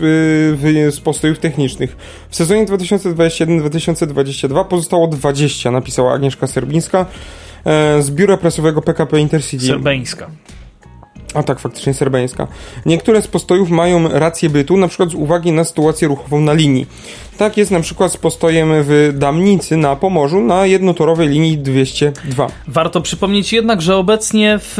[0.95, 1.97] z postojów technicznych.
[2.29, 7.05] W sezonie 2021-2022 pozostało 20, napisała Agnieszka Serbińska
[7.65, 9.65] e, z biura prasowego PKP Intercity.
[9.65, 10.29] Serbeńska.
[11.33, 12.47] A tak, faktycznie serbeńska.
[12.85, 16.87] Niektóre z postojów mają rację bytu, na przykład z uwagi na sytuację ruchową na linii.
[17.37, 22.47] Tak jest na przykład z postojem w Damnicy na Pomorzu na jednotorowej linii 202.
[22.67, 24.73] Warto przypomnieć jednak, że obecnie w,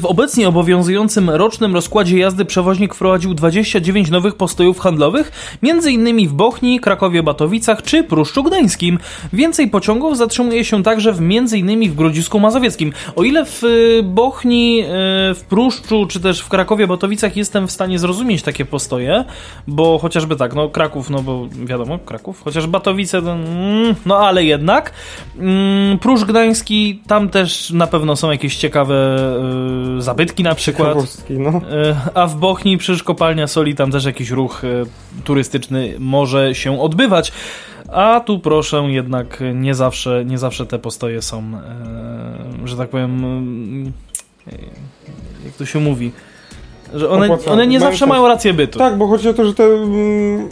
[0.00, 5.32] w obecnie obowiązującym rocznym rozkładzie jazdy przewoźnik wprowadził 29 nowych postojów handlowych,
[5.62, 6.28] m.in.
[6.28, 8.98] w Bochni, Krakowie, Batowicach czy Pruszczu Gdańskim.
[9.32, 11.90] Więcej pociągów zatrzymuje się także w m.in.
[11.90, 12.92] w Grodzisku Mazowieckim.
[13.16, 13.62] O ile w
[14.02, 14.86] Bochni, e,
[15.34, 19.24] w Pruszczu czy też w Krakowie, Batowicach jestem w stanie zrozumieć takie postoje,
[19.66, 24.92] bo chociażby tak, no Kraków, no bo wiadomo, Kraków, chociaż Batowice, mm, no ale jednak.
[25.38, 29.16] Mm, Pruszcz Gdański, tam też na pewno są jakieś ciekawe
[29.98, 30.96] y, zabytki na przykład.
[31.30, 31.50] No.
[31.50, 31.60] Y,
[32.14, 34.84] a w Bochni przecież kopalnia soli, tam też jakiś ruch y,
[35.24, 37.32] turystyczny może się odbywać.
[37.92, 41.42] A tu proszę, jednak nie zawsze, nie zawsze te postoje są,
[42.64, 43.92] że tak powiem,
[45.44, 46.12] jak to się mówi,
[46.94, 48.78] że one, one nie zawsze mają rację bytu.
[48.78, 50.48] Tak, bo chodzi o to, że te, mm,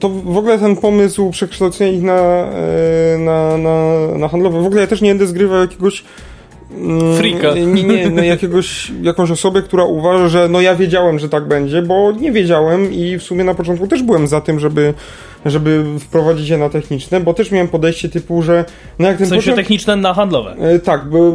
[0.00, 4.80] to w ogóle ten pomysł przekształcenia ich na, e, na, na, na handlowe, w ogóle
[4.80, 6.04] ja też nie będę zgrywał jakiegoś
[6.74, 7.54] mm, Frika.
[7.74, 11.82] Nie, nie, no jakiegoś, jakąś osobę, która uważa, że no ja wiedziałem, że tak będzie,
[11.82, 14.94] bo nie wiedziałem i w sumie na początku też byłem za tym, żeby
[15.46, 18.64] żeby wprowadzić je na techniczne, bo też miałem podejście typu, że
[18.98, 19.56] no jak ten w sensie pociąg...
[19.56, 20.56] techniczne na handlowe.
[20.58, 21.32] E, tak, bo,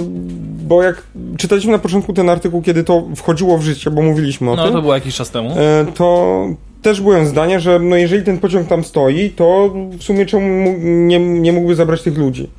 [0.68, 1.04] bo jak
[1.38, 4.74] czytaliśmy na początku ten artykuł, kiedy to wchodziło w życie, bo mówiliśmy o no, tym.
[4.74, 5.52] No to było jakiś czas temu.
[5.52, 6.48] E, to
[6.82, 11.20] też byłem zdania, że no jeżeli ten pociąg tam stoi, to w sumie czemu nie,
[11.20, 12.50] nie mógłby zabrać tych ludzi.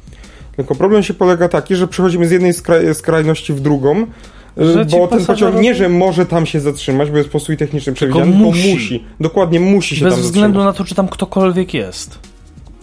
[0.57, 2.53] Tylko problem się polega taki, że przechodzimy z jednej
[2.95, 4.07] skrajności w drugą,
[4.59, 8.33] że bo ten pociąg nie, że może tam się zatrzymać, bo jest postój techniczny przewidziany,
[8.33, 8.73] tylko musi.
[8.75, 9.05] musi.
[9.21, 10.75] Dokładnie musi się Bez tam względu zatrzymać.
[10.75, 12.19] na to, czy tam ktokolwiek jest.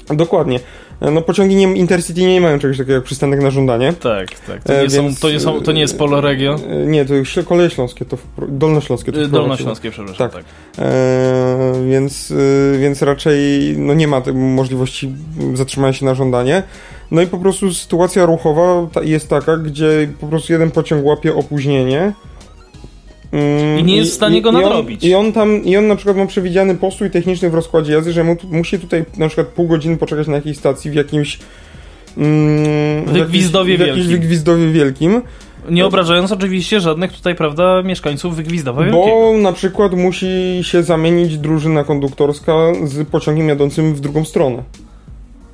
[0.07, 0.59] Dokładnie.
[1.01, 3.93] No pociągi nie, Intercity nie mają czegoś takiego jak przystanek na żądanie.
[3.93, 4.63] Tak, tak.
[4.63, 6.55] To nie, e, są, to nie, są, to nie jest Regio?
[6.69, 7.13] E, nie, to
[7.45, 8.17] Koleje Śląskie, to
[8.47, 9.11] Dolnośląskie.
[9.11, 10.33] To Dolnośląskie, przepraszam, tak.
[10.33, 10.45] tak.
[10.79, 12.33] E, więc,
[12.75, 13.39] e, więc raczej
[13.77, 15.13] no nie ma możliwości
[15.53, 16.63] zatrzymania się na żądanie.
[17.11, 22.13] No i po prostu sytuacja ruchowa jest taka, gdzie po prostu jeden pociąg łapie opóźnienie.
[23.31, 25.03] Mm, I nie jest w stanie go nadrobić.
[25.03, 27.93] I on, I on tam, i on na przykład ma przewidziany postój techniczny w rozkładzie
[27.93, 31.39] jazdy, że mu, musi tutaj na przykład pół godziny poczekać na jakiejś stacji w jakimś
[32.17, 35.21] mm, wygwizdowie, w jakimś, w jakimś wygwizdowie wielkim.
[35.69, 41.83] Nie obrażając oczywiście żadnych tutaj, prawda, mieszkańców Wygwizdowa Bo na przykład musi się zamienić drużyna
[41.83, 42.53] konduktorska
[42.83, 44.63] z pociągiem jadącym w drugą stronę.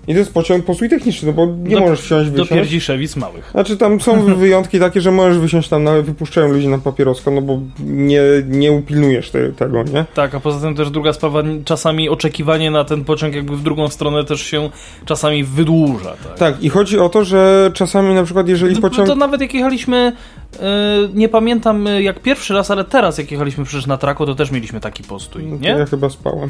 [0.08, 2.50] I to jest pociąg, postój techniczny, no bo nie do, możesz wsiąść, wysiąść.
[2.50, 3.50] Do pierdziszewic małych.
[3.52, 7.42] Znaczy tam są wyjątki takie, że możesz wysiąść tam, nawet wypuszczają ludzi na papieroska, no
[7.42, 10.06] bo nie, nie upilnujesz te, tego, nie?
[10.14, 13.88] Tak, a poza tym też druga sprawa, czasami oczekiwanie na ten pociąg jakby w drugą
[13.88, 14.70] stronę też się
[15.06, 16.14] czasami wydłuża.
[16.24, 19.08] Tak, tak i chodzi o to, że czasami na przykład jeżeli to, pociąg...
[19.08, 20.12] To nawet jak jechaliśmy,
[20.54, 20.60] yy,
[21.14, 24.80] nie pamiętam jak pierwszy raz, ale teraz jak jechaliśmy przecież na trako, to też mieliśmy
[24.80, 25.70] taki postój, no nie?
[25.70, 26.50] ja chyba spałem.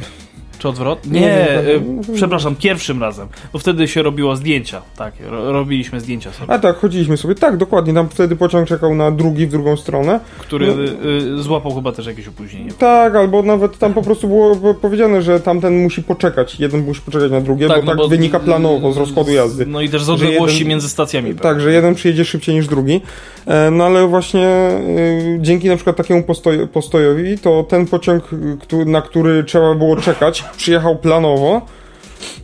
[0.62, 1.22] Czy odwrotnie?
[1.22, 6.54] Nie, nie, y, przepraszam, pierwszym razem, bo wtedy się robiło zdjęcia, tak, robiliśmy zdjęcia sobie.
[6.54, 10.20] A tak, chodziliśmy sobie, tak, dokładnie, tam wtedy pociąg czekał na drugi w drugą stronę.
[10.40, 11.40] Który no.
[11.40, 12.72] y, złapał chyba też jakieś opóźnienie.
[12.78, 17.32] Tak, albo nawet tam po prostu było powiedziane, że tamten musi poczekać, jeden musi poczekać
[17.32, 19.66] na drugie, tak, bo no tak bo wynika planowo z rozkładu jazdy.
[19.66, 21.36] No i też z odległości jeden, między stacjami.
[21.36, 23.02] Tak, że jeden przyjedzie szybciej niż drugi,
[23.46, 24.48] e, no ale właśnie
[24.98, 28.30] y, dzięki na przykład takiemu postoj, postojowi, to ten pociąg,
[28.86, 31.62] na który trzeba było czekać, przyjechał planowo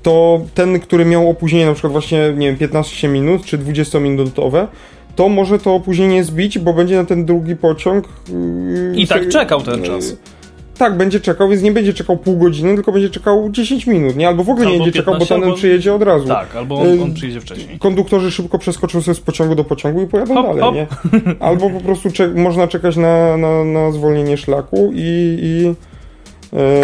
[0.03, 4.68] to ten, który miał opóźnienie na przykład właśnie, nie wiem, 15 minut czy 20-minutowe,
[5.16, 8.08] to może to opóźnienie zbić, bo będzie na ten drugi pociąg.
[8.30, 10.18] Yy, I tak czekał ten czas.
[10.78, 14.28] Tak, będzie czekał, więc nie będzie czekał pół godziny, tylko będzie czekał 10 minut, nie?
[14.28, 15.55] Albo w ogóle albo nie będzie czekał, bo ten albo...
[15.55, 16.28] przyjedzie od razu.
[16.28, 17.80] Tak, albo on, on, przyjedzie wcześniej.
[17.80, 20.76] Konduktorzy szybko przeskoczą sobie z pociągu do pociągu i pojadą hop, dalej, hop.
[20.76, 20.88] nie?
[21.39, 25.38] Albo po prostu można czekać na, na, na zwolnienie szlaku i...
[25.41, 25.74] i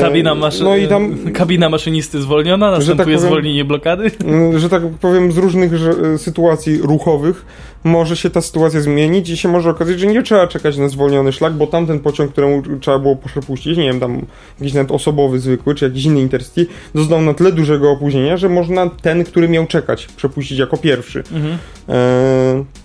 [0.02, 0.64] kabina, maszy...
[0.64, 4.12] no i tam, kabina maszynisty zwolniona, następuje tak powiem, zwolnienie blokady?
[4.26, 7.46] Mm, że tak powiem, z różnych e, sytuacji ruchowych
[7.84, 11.32] może się ta sytuacja zmienić i się może okazać, że nie trzeba czekać na zwolniony
[11.32, 14.26] szlak, bo tamten pociąg, któremu trzeba było przepuścić, nie wiem, tam
[14.60, 18.90] jakiś nawet osobowy zwykły, czy jakiś inny Intercity, doznał na tyle dużego opóźnienia, że można
[19.02, 21.24] ten, który miał czekać, przepuścić jako pierwszy.
[21.32, 21.58] Mhm.
[21.90, 22.83] E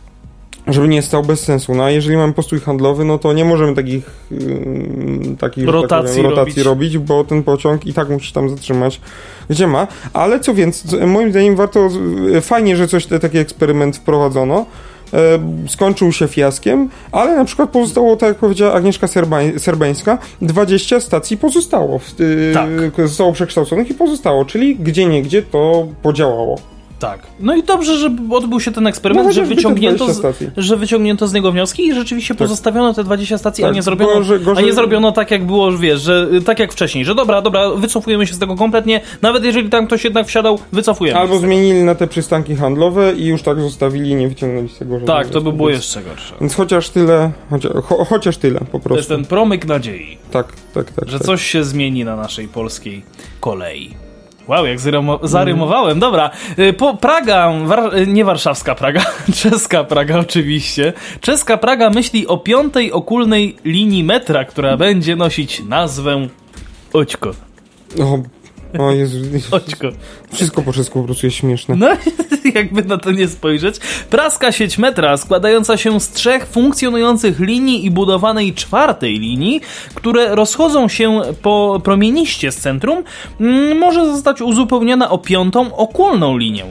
[0.68, 1.74] żeby nie stał bez sensu.
[1.74, 4.38] No a jeżeli mamy postój handlowy, no to nie możemy takich, yy,
[5.38, 6.94] takich tak rotacji, tak powiem, rotacji robić.
[6.94, 7.08] robić.
[7.08, 9.00] bo ten pociąg i tak musi tam zatrzymać,
[9.50, 9.86] gdzie ma.
[10.12, 11.88] Ale co więcej, moim zdaniem warto,
[12.40, 14.66] fajnie, że coś, taki eksperyment wprowadzono.
[15.14, 15.38] E,
[15.68, 21.36] skończył się fiaskiem, ale na przykład pozostało, tak jak powiedziała Agnieszka Serbań, Serbańska, 20 stacji
[21.36, 22.14] pozostało, w,
[22.54, 22.68] tak.
[23.08, 26.58] zostało przekształconych i pozostało, czyli gdzie nie gdzie to podziałało.
[26.99, 27.20] Tak.
[27.40, 30.22] No i dobrze, że odbył się ten eksperyment, no, że, wyciągnięto z,
[30.57, 32.38] że wyciągnięto z niego wnioski i rzeczywiście tak.
[32.38, 34.64] pozostawiono te 20 stacji, tak, a, nie zrobiono, gorzej, gorzej...
[34.64, 38.26] a nie zrobiono tak, jak było, wiesz, że tak jak wcześniej, że dobra, dobra, wycofujemy
[38.26, 41.18] się z tego kompletnie, nawet jeżeli tam ktoś jednak wsiadał, wycofujemy.
[41.18, 45.28] Albo zmienili na te przystanki handlowe i już tak zostawili, nie wyciągnęli z tego Tak,
[45.28, 46.34] to by było jeszcze gorsze.
[46.40, 48.88] Więc chociaż tyle, chociaż, cho, chociaż tyle po prostu.
[48.88, 50.18] To jest ten promyk nadziei.
[50.30, 51.09] Tak, tak, tak.
[51.09, 51.26] Że tak.
[51.26, 53.03] coś się zmieni na naszej polskiej
[53.40, 54.07] kolei.
[54.49, 54.78] Wow, jak
[55.22, 56.01] zarymowałem.
[56.01, 56.30] Dobra.
[56.59, 59.01] Y, po Praga, war y, nie warszawska Praga,
[59.42, 60.92] czeska Praga oczywiście.
[61.20, 66.28] Czeska Praga myśli o piątej okulnej linii metra, która będzie nosić nazwę
[66.92, 67.30] Oćko.
[68.01, 68.18] O
[68.78, 69.18] o Jezu.
[69.56, 69.88] Oczko.
[70.32, 71.76] Wszystko po czesku po prostu jest śmieszne.
[71.76, 71.88] No,
[72.54, 73.78] jakby na to nie spojrzeć.
[74.10, 79.60] Praska sieć metra, składająca się z trzech funkcjonujących linii i budowanej czwartej linii,
[79.94, 83.04] które rozchodzą się po promieniście z centrum,
[83.40, 86.64] mm, może zostać uzupełniona o piątą okulną linię.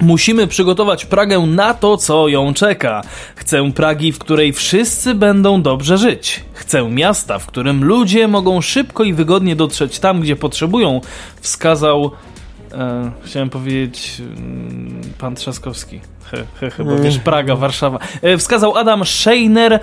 [0.00, 3.02] Musimy przygotować Pragę na to, co ją czeka.
[3.36, 6.44] Chcę Pragi, w której wszyscy będą dobrze żyć.
[6.52, 11.00] Chcę miasta, w którym ludzie mogą szybko i wygodnie dotrzeć tam, gdzie potrzebują,
[11.40, 12.10] wskazał.
[12.72, 14.20] E, chciałem powiedzieć.
[14.20, 16.00] Mm, pan Trzaskowski.
[16.84, 17.98] Bo wiesz, Praga, Warszawa.
[18.22, 19.80] E, wskazał Adam Scheiner,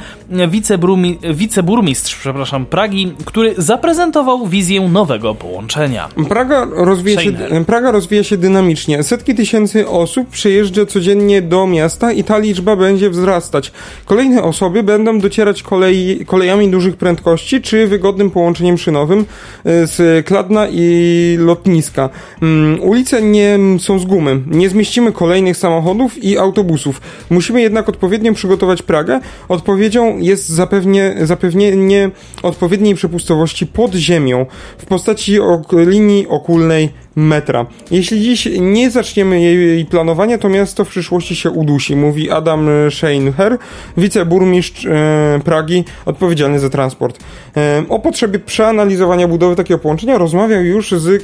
[0.48, 6.10] wiceburmi, wiceburmistrz przepraszam, Pragi, który zaprezentował wizję nowego połączenia.
[6.30, 7.32] Praga rozwija, się,
[7.68, 9.04] Praga rozwija się dynamicznie.
[9.04, 13.72] Setki tysięcy osób przejeżdża codziennie do miasta i ta liczba będzie wzrastać.
[14.06, 20.68] Kolejne osoby będą docierać kolei, kolejami dużych prędkości czy wygodnym połączeniem szynowym e, z Kladna
[20.72, 22.10] i lotniska.
[22.42, 24.42] Mm, ulice nie są z gumy.
[24.48, 27.02] Nie zmieścimy kolejnych samochodów i autobusów.
[27.30, 29.20] Musimy jednak odpowiednio przygotować Pragę.
[29.50, 32.12] Odpowiedzią jest zapewnie, zapewnienie
[32.44, 34.46] odpowiedniej przepustowości pod ziemią
[34.78, 37.66] w postaci ok linii okulnej metra.
[37.92, 43.58] Jeśli dziś nie zaczniemy jej planowania, to miasto w przyszłości się udusi, mówi Adam Scheinher,
[43.98, 47.20] wiceburmistrz e, Pragi, odpowiedzialny za transport.
[47.58, 51.20] E, o potrzebie przeanalizowania budowy takiego połączenia rozmawiał już z e,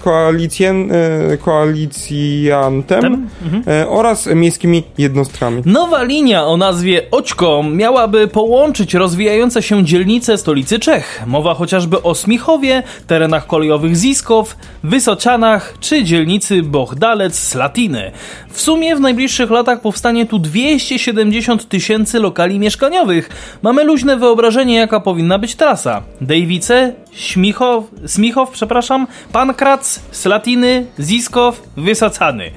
[1.38, 3.88] koalicjantem mhm.
[3.90, 5.62] oraz miejskimi jednostkami.
[5.66, 11.24] Nowa linia o nazwie Oćko miałaby połączyć rozwijające się dzielnice stolicy Czech.
[11.28, 18.12] Mowa chociażby o Smichowie, terenach kolejowych Ziskow, Wysocianach czy dzielnicy Bohdalec-Slatiny.
[18.50, 23.30] W sumie w najbliższych latach powstanie tu 270 tysięcy lokali mieszkaniowych.
[23.62, 26.04] Mamy luźne wyobrażenie, jaka powinna być trasa.
[26.22, 32.52] Dejwice, Śmichow, Smichow, przepraszam, Pankrac, Slatiny, Ziskow, Wysocany.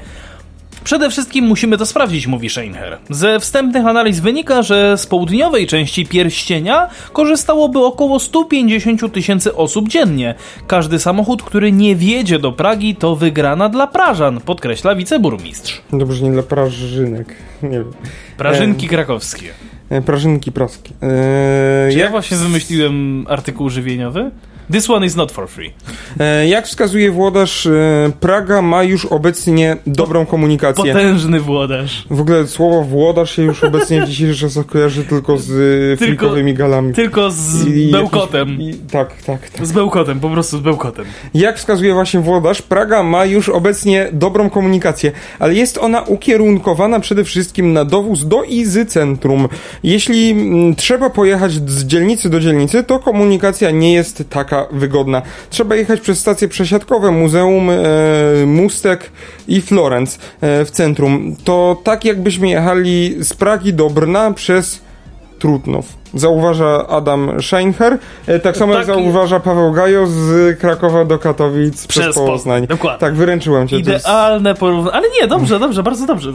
[0.85, 2.99] Przede wszystkim musimy to sprawdzić, mówi Scheinher.
[3.11, 10.35] Ze wstępnych analiz wynika, że z południowej części pierścienia korzystałoby około 150 tysięcy osób dziennie.
[10.67, 15.83] Każdy samochód, który nie wjedzie do Pragi, to wygrana dla Prażan, podkreśla wiceburmistrz.
[15.93, 17.35] Dobrze, nie dla Prażynek.
[17.63, 17.93] Nie wiem.
[18.37, 18.89] Prażynki e...
[18.89, 19.49] krakowskie.
[19.91, 20.91] E, prażynki praskie.
[21.03, 24.31] Eee, Czy ja właśnie wymyśliłem artykuł żywieniowy?
[24.73, 25.73] This one is not for free.
[26.21, 30.85] E, jak wskazuje włodarz, e, Praga ma już obecnie dobrą komunikację.
[30.85, 32.05] Potężny włodarz.
[32.11, 35.51] W ogóle słowo włodarz się już obecnie w dzisiejszych czasach kojarzy tylko z
[35.95, 36.95] e, frikowymi galami.
[36.95, 38.61] Tylko z I, bełkotem.
[38.61, 39.67] I, tak, tak, tak.
[39.67, 41.05] Z bełkotem, po prostu z bełkotem.
[41.35, 47.25] Jak wskazuje właśnie włodarz, Praga ma już obecnie dobrą komunikację, ale jest ona ukierunkowana przede
[47.25, 49.49] wszystkim na dowóz do i z centrum.
[49.83, 55.23] Jeśli mm, trzeba pojechać z dzielnicy do dzielnicy, to komunikacja nie jest taka wygodna.
[55.51, 57.77] Trzeba jechać przez stacje przesiadkowe, muzeum, e,
[58.47, 59.11] Mustek
[59.49, 61.37] i Florenc e, w centrum.
[61.45, 64.81] To tak jakbyśmy jechali z Pragi do Brna przez
[65.39, 65.87] Trutnów.
[66.15, 68.95] Zauważa Adam Scheinher, e, tak samo jak Tak.
[68.95, 72.33] zauważa Paweł Gajo z Krakowa do Katowic przez, Przez Poznań.
[72.33, 72.99] Poznań, dokładnie.
[73.01, 73.83] Tak, wyręczyłem cię.
[73.85, 74.97] to jest- Idealne porównanie.
[74.97, 76.33] Ale nie, dobrze, dobrze, bardzo dobrze.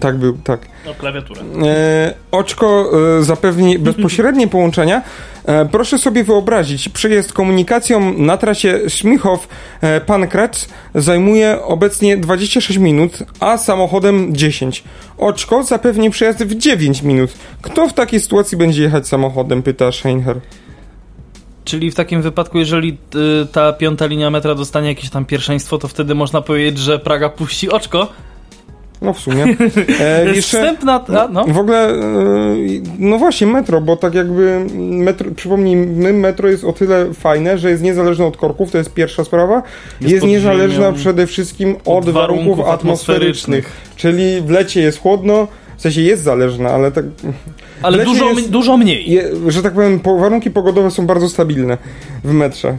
[0.00, 0.60] Tak był, tak.
[0.86, 1.42] No, klawiaturę.
[1.64, 5.02] E, oczko e, zapewni bezpośrednie połączenia.
[5.44, 14.36] E, proszę sobie wyobrazić, przyjazd komunikacją na trasie Śmichow-Pankracz zajmuje obecnie 26 minut, a samochodem
[14.36, 14.84] 10.
[15.18, 17.30] Oczko zapewni przejazd w 9 minut.
[17.62, 20.40] Kto w takiej sytuacji będzie jechać samochodem, pyta Scheinher.
[21.64, 22.98] Czyli w takim wypadku, jeżeli
[23.42, 27.28] y, ta piąta linia metra dostanie jakieś tam pierwszeństwo, to wtedy można powiedzieć, że Praga
[27.28, 28.08] puści oczko.
[29.02, 29.44] No w sumie.
[30.00, 31.04] E, jeszcze- wstępna...
[31.08, 31.44] A, no.
[31.44, 31.96] W ogóle, e,
[32.98, 37.82] no właśnie, metro, bo tak jakby, metro, przypomnijmy, metro jest o tyle fajne, że jest
[37.82, 39.62] niezależne od korków, to jest pierwsza sprawa.
[40.00, 43.72] Jest, Jest niezależna przede wszystkim od, od warunków, warunków atmosferycznych.
[43.96, 47.04] Czyli w lecie jest chłodno, w sensie jest zależna, ale tak,
[47.82, 49.10] Ale dużo, jest- dużo mniej.
[49.10, 51.78] je, że tak powiem, po, warunki pogodowe są bardzo stabilne
[52.24, 52.76] w metrze,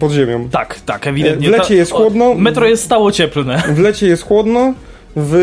[0.00, 0.48] pod ziemią.
[0.50, 1.48] Tak, tak, ewidentnie.
[1.48, 2.34] W lecie jest o, chłodno.
[2.34, 3.62] Metro jest stało cieplne.
[3.74, 4.74] W lecie jest chłodno,
[5.16, 5.34] w,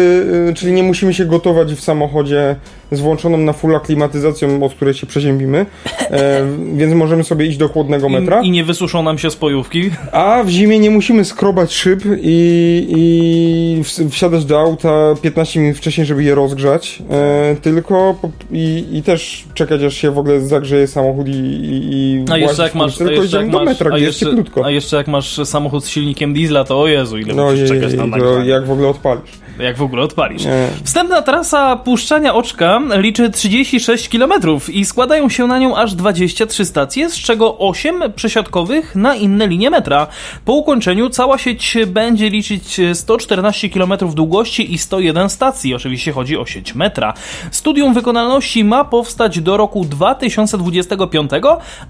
[0.49, 2.55] y, czyli nie musimy się gotować w samochodzie
[2.91, 5.65] z włączoną na fulla klimatyzacją, od której się przeziębimy,
[6.01, 6.41] e,
[6.76, 8.41] więc możemy sobie iść do chłodnego metra.
[8.41, 9.91] I, I nie wysuszą nam się spojówki.
[10.11, 14.89] A w zimie nie musimy skrobać szyb i, i ws- wsiadać do auta
[15.22, 20.11] 15 minut wcześniej, żeby je rozgrzać, e, tylko po, i, i też czekać, aż się
[20.11, 23.65] w ogóle zagrzeje samochód i, i, A jeszcze jak masz, tylko jeszcze jak do masz,
[23.68, 24.65] metra, a jeszcze, cieplutko.
[24.65, 27.70] a jeszcze jak masz samochód z silnikiem diesla, to o Jezu, ile No musisz jej,
[27.70, 28.49] czekać na to nagrzanie.
[28.49, 29.32] jak w ogóle odpalisz.
[29.60, 30.45] Jak w ogóle odpalisz.
[30.45, 34.32] E, Wstępna trasa puszczania oczka liczy 36 km
[34.70, 39.70] i składają się na nią aż 23 stacje, z czego 8 przesiadkowych na inne linie
[39.70, 40.08] metra.
[40.45, 45.76] Po ukończeniu cała sieć będzie liczyć 114 km długości i 101 stacji.
[45.76, 47.14] Oczywiście chodzi o sieć metra.
[47.51, 51.32] Studium wykonalności ma powstać do roku 2025,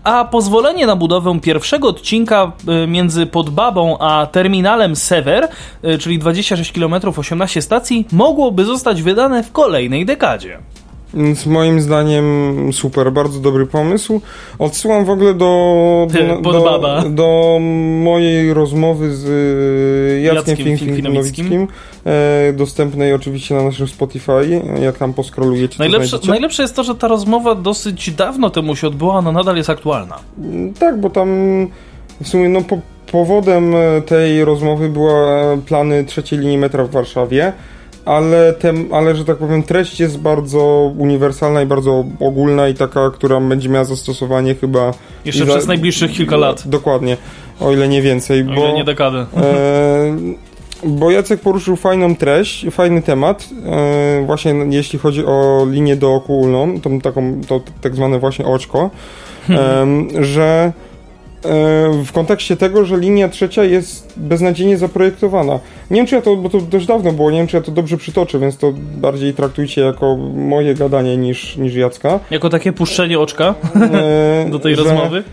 [0.04, 2.52] a pozwolenie na budowę pierwszego odcinka
[2.84, 5.48] y, między Podbabą a terminalem Sever,
[5.84, 10.60] y, czyli 26 km 18 stacji, mogłoby zostać wydane w kolejnej dekadzie.
[11.14, 12.26] Więc moim zdaniem
[12.74, 14.22] super, bardzo dobry pomysł.
[14.60, 16.08] Odsyłam w ogóle do,
[16.42, 17.58] do, do, do
[18.04, 21.68] mojej rozmowy z y, Jackiem Jackiem Finfinowickim,
[22.06, 27.08] e, dostępnej oczywiście na naszym Spotify, jak tam poskrolujecie, Najlepsze, najlepsze jest to, że ta
[27.08, 30.20] rozmowa dosyć dawno temu się odbyła, no nadal jest aktualna.
[30.80, 31.30] Tak, bo tam
[32.22, 32.80] w sumie no, po,
[33.12, 37.54] powodem e, tej rozmowy była plany trzeciej linii metra w Warszawie,
[38.06, 43.12] ale, tem, ale że tak powiem treść jest bardzo uniwersalna i bardzo ogólna i taka,
[43.12, 44.92] która będzie miała zastosowanie chyba...
[45.26, 47.18] Jeszcze za- przez najbliższych kilka lat, Dokładnie,
[47.60, 48.66] o ile nie więcej, o bo...
[48.66, 49.18] ile nie dekady.
[49.18, 49.26] E,
[50.84, 57.02] bo Jacek poruszył fajną treść, fajny temat, e, właśnie jeśli chodzi o linię dookulną, tą
[57.02, 58.90] taką, to tak zwane właśnie oczko,
[59.50, 60.87] em, że e,
[62.04, 65.60] w kontekście tego, że linia trzecia jest beznadziejnie zaprojektowana.
[65.92, 67.72] Nie wiem, czy ja to, bo to dość dawno było, nie wiem, czy ja to
[67.72, 72.20] dobrze przytoczę, więc to bardziej traktujcie jako moje gadanie niż, niż Jacka.
[72.32, 73.56] Jako takie puszczenie oczka
[73.94, 75.24] E, do tej że- rozmowy.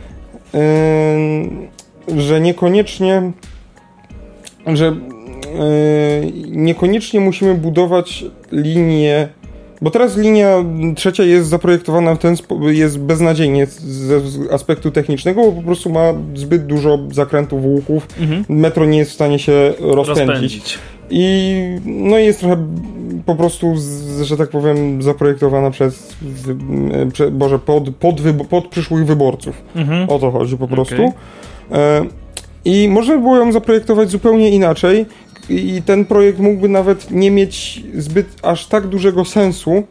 [0.54, 3.32] Yy, że niekoniecznie
[4.66, 4.96] że
[6.50, 9.28] niekoniecznie musimy budować linię
[9.82, 10.64] bo teraz linia
[10.96, 16.14] trzecia jest zaprojektowana w ten sposób, jest beznadziejnie z aspektu technicznego, bo po prostu ma
[16.34, 18.06] zbyt dużo zakrętów, łuków.
[18.20, 18.44] Mhm.
[18.48, 20.26] Metro nie jest w stanie się rozpędzić.
[20.26, 20.78] Rozpędzić.
[21.10, 21.54] I
[21.86, 22.66] no jest trochę
[23.26, 23.74] po prostu,
[24.22, 26.56] że tak powiem, zaprojektowana przez, wy,
[27.12, 28.20] prze, Boże, pod, pod,
[28.50, 29.62] pod przyszłych wyborców.
[29.76, 30.10] Mhm.
[30.10, 30.94] O to chodzi po prostu.
[30.94, 31.08] Okej.
[31.72, 32.06] E,
[32.64, 35.06] I można by było ją zaprojektować zupełnie inaczej
[35.48, 39.82] i ten projekt mógłby nawet nie mieć zbyt aż tak dużego sensu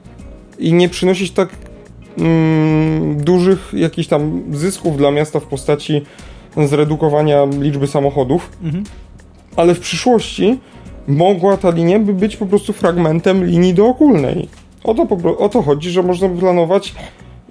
[0.60, 1.50] i nie przynosić tak
[2.18, 6.02] mm, dużych jakichś tam zysków dla miasta w postaci
[6.58, 8.84] zredukowania liczby samochodów, Mhm.
[9.56, 10.60] ale w przyszłości
[11.08, 14.50] mogła ta linia by być po prostu fragmentem linii dookulnej.
[14.84, 16.96] O to, po, o to chodzi, że można planować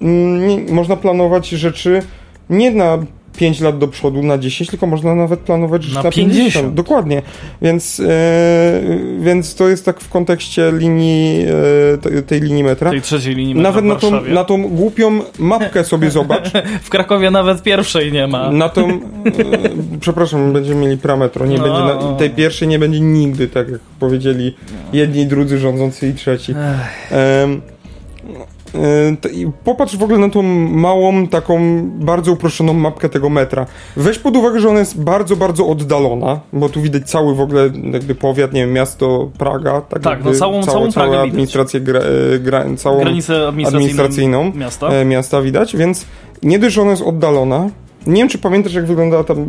[0.02, 2.02] mm, nie, można planować rzeczy
[2.50, 2.98] nie na
[3.36, 6.36] 5 lat do przodu, na 10, tylko można nawet planować Na na, 50.
[6.52, 6.74] 50.
[6.74, 7.22] Dokładnie.
[7.62, 8.80] Więc, e,
[9.20, 11.46] więc to jest tak w kontekście linii,
[12.02, 12.90] te- tej linii metra.
[12.90, 16.50] Tej trzeciej linii metra Nawet na tą, na tą głupią mapkę sobie zobacz.
[16.82, 18.50] W Krakowie nawet pierwszej nie ma.
[18.50, 18.98] Na tą, e,
[20.00, 21.62] przepraszam, będziemy mieli prametro, nie No.
[21.64, 21.78] będzie
[22.10, 24.56] na, tej pierwszej nie będzie nigdy, tak jak powiedzieli
[24.92, 26.52] jedni, drudzy rządzący i trzeci.
[26.52, 27.71] Yy,
[29.32, 33.66] i Popatrz w ogóle na tą małą, taką bardzo uproszczoną mapkę tego metra.
[33.96, 37.70] Weź pod uwagę, że ona jest bardzo, bardzo oddalona, bo tu widać cały w ogóle
[37.92, 39.80] jakby powiat, nie wiem, miasto Praga.
[39.80, 44.52] Tak, Tak, no całą- całą całą Pragę administrację, gra, e, gra, całą Granicę administracyjną, administracyjną
[44.54, 44.88] miasta.
[44.88, 46.06] e, miasta widać, więc
[46.42, 47.68] nie dość, że ona jest oddalona.
[48.06, 49.46] Nie wiem, czy pamiętasz, jak wyglądała tam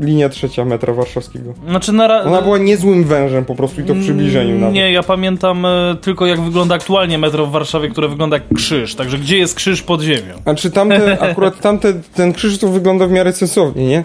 [0.00, 1.54] linia trzecia metra warszawskiego.
[1.68, 4.74] Znaczy na Ona była niezłym wężem po prostu i to w przybliżeniu nawet.
[4.74, 8.94] Nie, ja pamiętam e, tylko jak wygląda aktualnie metro w Warszawie, które wygląda jak krzyż.
[8.94, 10.34] Także gdzie jest krzyż pod ziemią?
[10.44, 14.04] A czy tamte, akurat tamte, ten krzyż to wygląda w miarę sensownie, nie?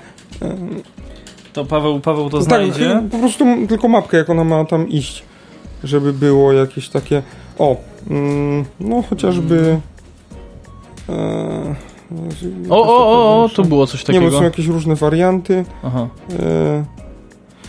[1.54, 3.02] To Paweł, Paweł to Tak, znajdzie.
[3.12, 5.24] po prostu tylko mapkę, jak ona ma tam iść,
[5.84, 7.22] żeby było jakieś takie...
[7.60, 7.76] O,
[8.10, 9.80] mm, no chociażby...
[11.10, 11.95] E,
[12.70, 14.32] O, o, o, o, tu było coś Nie, takiego.
[14.32, 15.66] bo są jakieś różne warianty.
[15.84, 16.08] Aha.
[16.39, 16.84] E,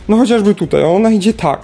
[0.08, 1.60] no chociażby tutaj, ona idzie tak.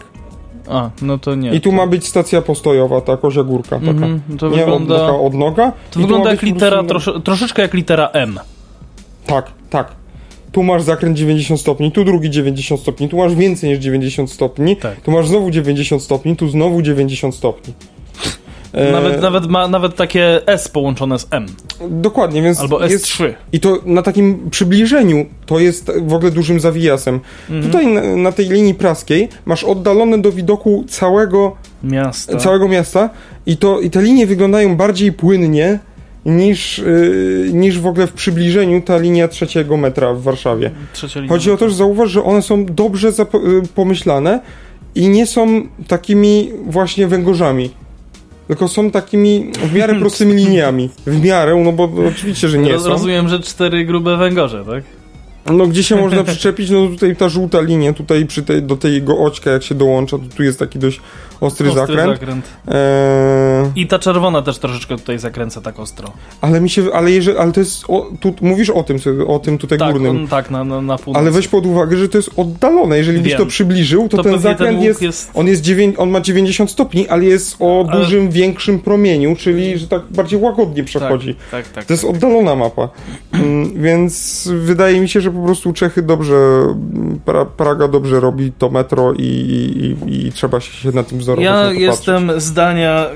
[0.68, 1.54] A, no to nie.
[1.54, 3.90] I tu ma być stacja postojowa, ta kozia górka taka.
[3.90, 4.98] Mhm, to nie wygląda...
[4.98, 5.72] taka odnoga.
[5.90, 8.40] To wygląda jak litera, prostu- trosze, troszeczkę jak litera M.
[9.26, 9.92] Tak, tak.
[10.52, 14.76] Tu masz zakręt 90 stopni, tu drugi 90 stopni, tu masz więcej niż 90 stopni,
[14.76, 15.00] Tak.
[15.00, 17.74] tu masz znowu 90 stopni, tu znowu 90 stopni.
[18.72, 21.46] E, Nawet, nawet ma nawet takie S połączone z M.
[21.90, 23.32] Dokładnie, więc Albo jest, S3.
[23.52, 27.20] I to na takim przybliżeniu to jest w ogóle dużym zawijasem.
[27.50, 27.62] Mhm.
[27.62, 32.36] Tutaj na, na tej linii praskiej masz oddalone do widoku całego, Miasta.
[32.36, 33.10] całego miasta
[33.46, 35.78] i, to, i te linie wyglądają bardziej płynnie
[36.26, 40.70] niż, yy, niż w ogóle w przybliżeniu ta linia trzeciego metra w Warszawie.
[41.28, 43.12] Chodzi o to, że zauważ, że one są dobrze y,
[43.74, 44.40] pomyślane
[44.94, 47.70] i nie są takimi właśnie węgorzami.
[48.52, 50.90] Tylko są takimi w miarę prostymi liniami.
[51.06, 52.88] W miarę, no bo oczywiście, że nie Roz- są.
[52.88, 54.84] Rozumiem, że cztery grube węgorze, tak?
[55.46, 56.70] No gdzie się można przyczepić?
[56.70, 60.24] No tutaj ta żółta linia, tutaj przy tej, do tego oczka jak się dołącza, to
[60.36, 61.00] tu jest taki dość
[61.40, 62.12] ostry, Ostry zakręt.
[62.20, 62.44] zakręt.
[62.68, 62.74] Eee,
[63.76, 66.12] I ta czerwona też troszeczkę tutaj zakręca tak ostro.
[66.40, 69.58] ale mi się, ale jeżeli, ale to jest, o, tu, mówisz o tym, o tym
[69.58, 70.16] tutaj Tak, górnym.
[70.16, 71.22] on, tak, na, na, na północ.
[71.22, 72.98] Ale weź pod uwagę, że to jest oddalone.
[72.98, 73.38] Jeżeli byś Wiem.
[73.40, 76.20] to przybliżył, to, To ten ten zakręt łuk jest, jest- On, jest dziewię- on ma
[76.20, 81.34] 90 stopni, ale jest o Ale- dużym, większym promieniu, czyli że tak bardziej łagodnie przechodzi.
[81.34, 81.84] Tak, tak, tak.
[81.84, 82.88] To jest oddalona mapa.
[83.32, 86.34] Mm, Więc wydaje mi się, że po prostu Czechy dobrze,
[87.24, 89.22] pra, Praga dobrze robi to metro i,
[90.06, 91.44] i, i trzeba się na tym wzorować.
[91.44, 93.06] Ja jestem zdania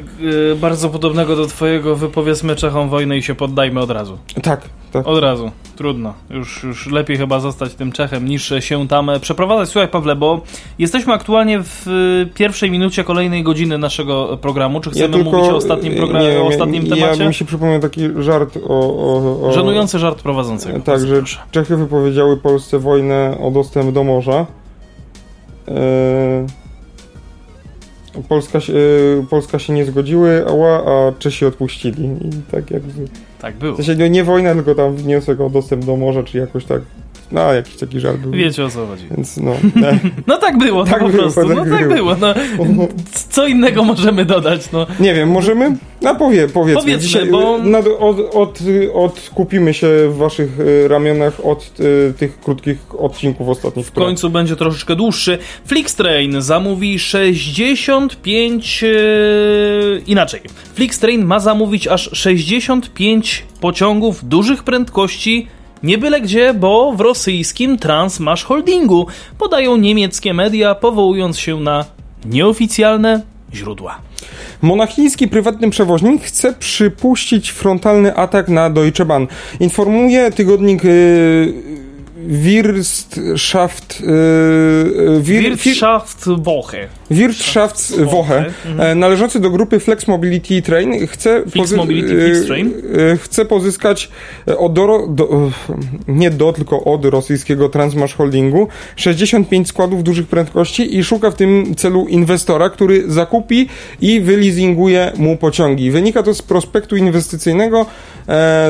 [0.52, 4.18] y, bardzo podobnego do twojego, wypowiedzmy Czechom wojnę i się poddajmy od razu.
[4.26, 4.44] patrzeć.
[4.44, 4.60] Tak,
[4.96, 5.08] tak.
[5.08, 5.50] Od razu.
[5.76, 6.14] Trudno.
[6.30, 9.68] Już, już lepiej chyba zostać tym Czechem niż się tam e, przeprowadzać.
[9.68, 10.40] Słuchaj Pawle, bo
[10.78, 14.80] jesteśmy aktualnie w y, pierwszej minucie kolejnej godziny naszego programu.
[14.80, 17.22] Czy chcemy mówić o ostatnim, progra- nie, o ostatnim ja, temacie?
[17.22, 18.80] Ja mi się przypomniał taki żart o...
[18.80, 20.80] o, o Żenujący żart prowadzącego.
[20.80, 21.38] Tak, że Proszę.
[21.50, 24.46] Czechy wypowiedziały Polsce wojnę o dostęp do morza.
[28.28, 32.04] Polska, się- e, Polska się nie zgodziły, ała, a Czesi odpuścili.
[32.04, 32.92] I tak jakby.
[33.38, 33.72] Tak było.
[33.72, 36.82] W sensie no nie wojna, tylko tam wniosek o dostęp do morza, czy jakoś tak.
[37.32, 38.32] No, jakiś taki żart był.
[38.32, 39.04] Wiecie o co chodzi.
[39.16, 39.52] Więc no.
[39.52, 41.40] e, No tak było, no Tak po było, prostu.
[41.40, 42.14] tak no tak było.
[42.14, 42.16] było.
[42.20, 42.34] No,
[43.28, 44.72] co innego możemy dodać?
[44.72, 44.86] No.
[45.00, 45.76] Nie wiem, możemy?
[46.02, 46.82] No powie, powiedzmy.
[46.82, 48.58] Powiedzmy, bo- nad, od, od,
[48.94, 50.48] od, kupimy się w waszych
[50.84, 51.72] e, ramionach od
[52.10, 53.86] e, tych krótkich odcinków ostatnich.
[53.86, 55.38] W końcu będzie troszeczkę dłuższy.
[55.66, 58.84] Flixtrain zamówi 65...
[58.84, 58.88] E,
[60.06, 60.40] inaczej.
[60.74, 65.46] Flixtrain ma zamówić aż 65 pociągów dużych prędkości
[65.86, 69.06] nie byle gdzie, bo w rosyjskim Transmash Holdingu
[69.38, 71.84] podają niemieckie media, powołując się na
[72.24, 73.22] nieoficjalne
[73.54, 73.98] źródła.
[74.62, 79.26] Monachiński prywatny przewoźnik chce przypuścić frontalny atak na Deutsche Bahn.
[79.60, 81.54] Informuje tygodnik yy,
[82.16, 86.88] Wirtschaft yy, Wir, Wirtschaftswoche.
[87.10, 88.80] Wirtschaftswoche, Mhm.
[88.80, 92.72] e, należący do grupy Flex Mobility Train, chce, Flex Mobility, e, Train?
[93.12, 94.10] e, chce pozyskać
[94.58, 95.50] od, do, do,
[96.08, 101.74] nie do, tylko od rosyjskiego Transmash Holdingu 65 składów dużych prędkości i szuka w tym
[101.74, 103.68] celu inwestora, który zakupi
[104.00, 105.90] i wyleasinguje mu pociągi.
[105.90, 107.86] Wynika to z prospektu inwestycyjnego,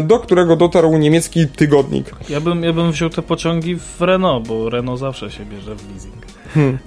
[0.02, 2.10] do którego dotarł niemiecki tygodnik.
[2.28, 5.90] Ja bym, ja bym wziął te pociągi w Renault, bo Renault zawsze się bierze w
[5.92, 6.26] leasing.
[6.56, 6.78] Hmm.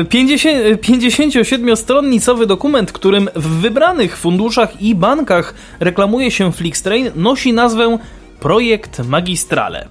[0.00, 7.98] E, 50, 57-stronnicowy dokument, którym w wybranych funduszach i bankach reklamuje się Flixtrain, nosi nazwę
[8.40, 9.88] Projekt Magistrale.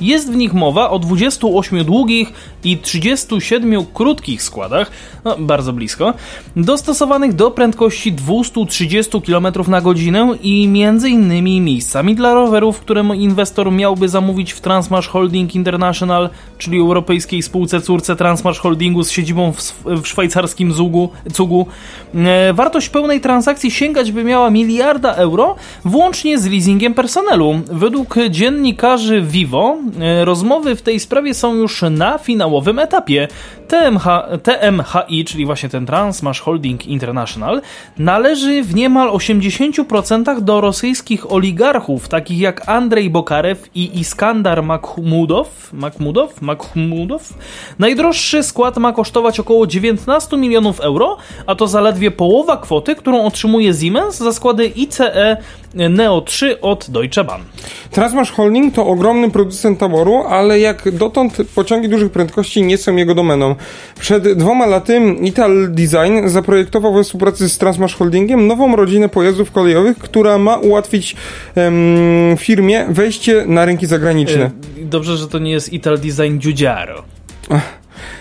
[0.00, 2.32] Jest w nich mowa o 28 długich
[2.64, 4.90] i 37 krótkich składach,
[5.24, 6.14] no, bardzo blisko,
[6.56, 13.72] dostosowanych do prędkości 230 km na godzinę i między innymi miejscami dla rowerów, które inwestor
[13.72, 19.84] miałby zamówić w Transmarsh Holding International, czyli europejskiej spółce córce Transmarsh Holdingu z siedzibą w,
[20.02, 21.66] w szwajcarskim Zugu, Cugu.
[22.14, 27.60] E, wartość pełnej transakcji sięgać by miała miliarda euro, włącznie z leasingiem personelu.
[27.72, 29.83] Według dziennikarzy Vivo
[30.24, 33.28] rozmowy w tej sprawie są już na finałowym etapie.
[33.68, 34.04] TMH,
[34.42, 37.62] TMHI, czyli właśnie ten Transmash Holding International,
[37.98, 45.72] należy w niemal 80% do rosyjskich oligarchów, takich jak Andrzej Bokarew i Iskandar Makhmudow.
[45.72, 46.42] Makhmudow?
[46.42, 47.34] Makhmudow?
[47.78, 51.16] Najdroższy skład ma kosztować około 19 milionów euro,
[51.46, 55.36] a to zaledwie połowa kwoty, którą otrzymuje Siemens za składy ICE
[55.74, 57.42] Neo 3 od Deutsche Bahn.
[57.90, 63.14] Transmash Holding to ogromny producent taboru, ale jak dotąd pociągi dużych prędkości nie są jego
[63.14, 63.54] domeną.
[64.00, 69.98] Przed dwoma laty Ital Design zaprojektował we współpracy z Transmash Holdingiem nową rodzinę pojazdów kolejowych,
[69.98, 71.16] która ma ułatwić
[71.56, 74.44] um, firmie wejście na rynki zagraniczne.
[74.44, 74.50] E,
[74.84, 77.02] dobrze, że to nie jest Ital Design Giugiaro.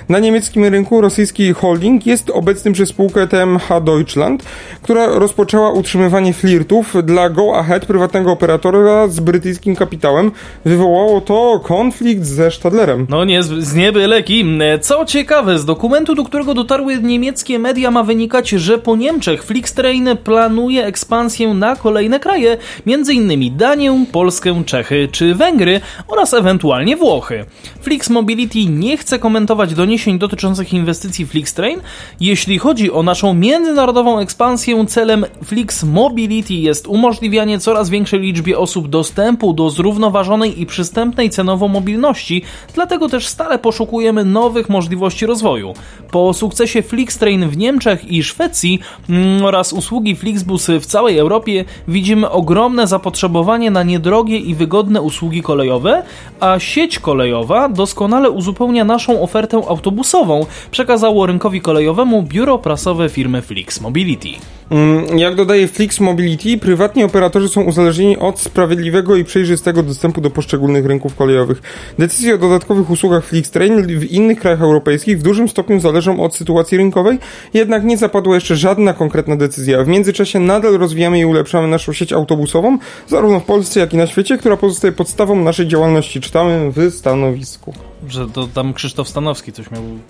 [0.09, 4.43] Na niemieckim rynku rosyjski holding jest obecny przez spółkę TMH Deutschland,
[4.81, 10.31] która rozpoczęła utrzymywanie flirtów dla Go Ahead, prywatnego operatora z brytyjskim kapitałem.
[10.65, 13.07] Wywołało to konflikt ze Stadlerem.
[13.09, 14.45] No nie, z nieby leki.
[14.81, 20.09] Co ciekawe, z dokumentu, do którego dotarły niemieckie media ma wynikać, że po Niemczech Flixtrain
[20.23, 23.57] planuje ekspansję na kolejne kraje, m.in.
[23.57, 27.45] Danię, Polskę, Czechy czy Węgry oraz ewentualnie Włochy.
[27.81, 31.81] Flix Mobility nie chce komentować do doniesień dotyczących inwestycji Flixtrain.
[32.19, 38.87] Jeśli chodzi o naszą międzynarodową ekspansję, celem Flix Mobility jest umożliwianie coraz większej liczbie osób
[38.87, 42.41] dostępu do zrównoważonej i przystępnej cenowo mobilności,
[42.73, 45.73] dlatego też stale poszukujemy nowych możliwości rozwoju.
[46.11, 48.79] Po sukcesie Flixtrain w Niemczech i Szwecji
[49.09, 55.41] mm, oraz usługi Flixbus w całej Europie widzimy ogromne zapotrzebowanie na niedrogie i wygodne usługi
[55.41, 56.03] kolejowe,
[56.39, 63.41] a sieć kolejowa doskonale uzupełnia naszą ofertę automatyczną autobusową, przekazało rynkowi kolejowemu biuro prasowe firmy
[63.41, 64.29] Flix Mobility.
[64.69, 70.29] Mm, jak dodaje Flix Mobility, prywatni operatorzy są uzależnieni od sprawiedliwego i przejrzystego dostępu do
[70.29, 71.61] poszczególnych rynków kolejowych.
[71.99, 76.77] Decyzje o dodatkowych usługach Flixtrain w innych krajach europejskich w dużym stopniu zależą od sytuacji
[76.77, 77.19] rynkowej,
[77.53, 79.83] jednak nie zapadła jeszcze żadna konkretna decyzja.
[79.83, 82.77] W międzyczasie nadal rozwijamy i ulepszamy naszą sieć autobusową,
[83.07, 86.21] zarówno w Polsce, jak i na świecie, która pozostaje podstawą naszej działalności.
[86.21, 87.92] Czytamy w stanowisku.
[88.07, 89.81] Że to tam Krzysztof Stanowski coś miał...
[89.81, 90.01] Mm,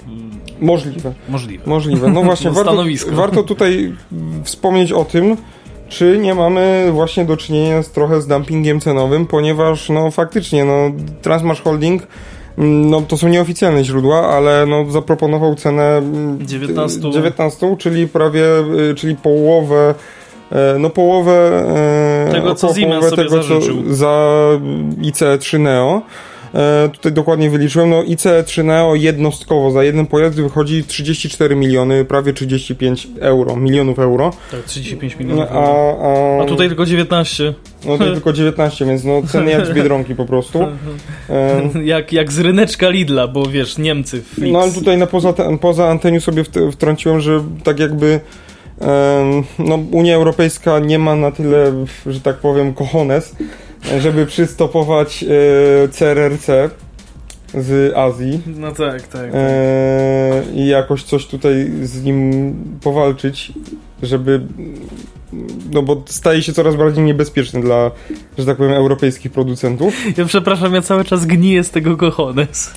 [0.62, 1.14] możliwe.
[1.30, 1.64] Możliwe.
[1.68, 2.10] Możliwe.
[2.10, 3.94] No właśnie, warto, warto tutaj
[4.44, 5.38] wspomnieć o tym,
[5.90, 10.92] czy nie mamy właśnie do czynienia z trochę z dumpingiem cenowym, ponieważ no faktycznie no
[11.22, 12.08] Transmash Holding
[12.58, 16.02] mm, no to są nieoficjalne źródła, ale no zaproponował cenę
[16.40, 18.46] 19, mm, 19 czyli prawie,
[18.92, 19.96] y, czyli połowę
[20.52, 21.66] e, no połowę
[22.28, 23.84] e, tego, co Siemens sobie tego, zażyczył.
[23.84, 24.48] co za
[25.02, 26.02] ICE3 Neo
[26.92, 33.08] tutaj dokładnie wyliczyłem, no ICE3 Neo jednostkowo za jeden pojazd wychodzi 34 miliony, prawie 35
[33.20, 34.34] euro, milionów euro.
[34.52, 37.54] Tak, 35 milionów a, a, a tutaj tylko 19.
[37.86, 40.60] No tutaj tylko 19, więc no ceny jak z Biedronki po prostu.
[41.30, 44.22] E, jak, jak z ryneczka Lidla, bo wiesz, Niemcy.
[44.22, 44.54] Flix.
[44.54, 48.20] No ale tutaj na poza, poza anteniu sobie wtrąciłem, że tak jakby
[49.60, 53.36] no, Unia Europejska nie ma na tyle, że tak powiem, kochones,
[54.00, 56.48] żeby przystopować e, CRRC
[57.54, 58.42] z Azji.
[58.46, 59.12] No tak, tak.
[59.12, 59.32] tak.
[59.34, 63.52] E, I jakoś coś tutaj z nim powalczyć,
[64.04, 64.42] żeby.
[65.72, 67.92] No bo staje się coraz bardziej niebezpieczny dla,
[68.38, 69.94] że tak powiem, europejskich producentów.
[70.18, 72.74] Ja przepraszam, ja cały czas gniję z tego kochones.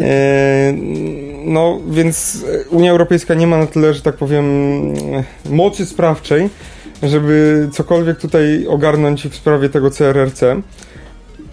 [0.00, 0.72] E,
[1.44, 4.44] no więc Unia Europejska nie ma na tyle, że tak powiem,
[5.50, 6.48] mocy sprawczej,
[7.02, 10.42] żeby cokolwiek tutaj ogarnąć w sprawie tego CRRC.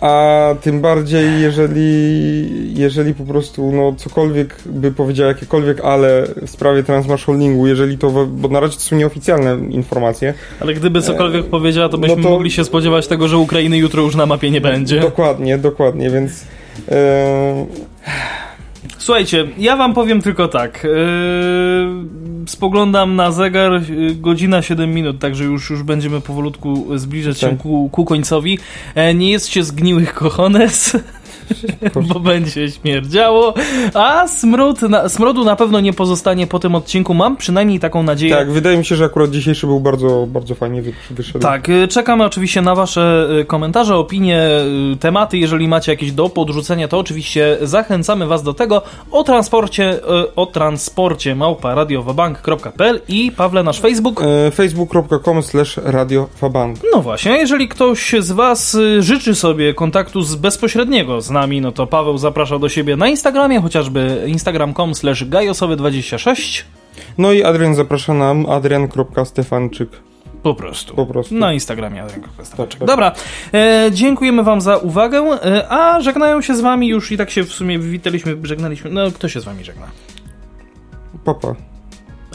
[0.01, 6.83] A tym bardziej, jeżeli, jeżeli po prostu no, cokolwiek by powiedział, jakiekolwiek ale w sprawie
[6.83, 10.33] Transmarsh Holdingu, jeżeli to, bo na razie to są nieoficjalne informacje.
[10.59, 13.77] Ale gdyby cokolwiek e, powiedziała, to byśmy no to, mogli się spodziewać tego, że Ukrainy
[13.77, 14.99] jutro już na mapie nie będzie.
[14.99, 16.45] Dokładnie, dokładnie, więc...
[16.91, 17.65] E,
[19.03, 20.83] Słuchajcie, ja wam powiem tylko tak.
[20.83, 27.49] Yy, spoglądam na zegar, yy, godzina 7 minut, także już, już będziemy powolutku zbliżać się
[27.49, 27.57] tak.
[27.57, 28.59] ku, ku końcowi.
[28.95, 30.97] E, nie jest się zgniłych kochones.
[32.13, 33.53] bo będzie śmierdziało,
[33.93, 38.35] a smród na, smrodu na pewno nie pozostanie po tym odcinku, mam przynajmniej taką nadzieję.
[38.35, 41.39] Tak, wydaje mi się, że akurat dzisiejszy był bardzo, bardzo fajnie wy- wyszedł.
[41.39, 44.47] Tak, y, czekamy oczywiście na Wasze y, komentarze, opinie,
[44.93, 45.37] y, tematy.
[45.37, 48.81] Jeżeli macie jakieś do podrzucenia, to oczywiście zachęcamy Was do tego
[49.11, 49.99] o transporcie,
[50.35, 54.21] o transporcie małpa radiowabank.pl i Pawle, nasz Facebook.
[54.23, 56.77] E, facebook.com slash radiofabank.
[56.93, 61.87] No właśnie, jeżeli ktoś z Was życzy sobie kontaktu z bezpośredniego z nami, no to
[61.87, 66.63] Paweł zaprasza do siebie na Instagramie, chociażby instagram.com slash gajosowy26.
[67.17, 69.89] No i Adrian zaprasza nam adrian.stefanczyk.
[70.43, 70.95] Po prostu.
[70.95, 71.35] Po prostu.
[71.35, 72.03] Na Instagramie
[72.37, 72.79] Kostaczek.
[72.79, 72.87] tak.
[72.87, 73.11] Dobra,
[73.53, 77.43] e, dziękujemy Wam za uwagę, e, a żegnają się z Wami już i tak się
[77.43, 78.89] w sumie witaliśmy, żegnaliśmy.
[78.89, 79.87] No, kto się z Wami żegna?
[81.23, 81.55] Papa.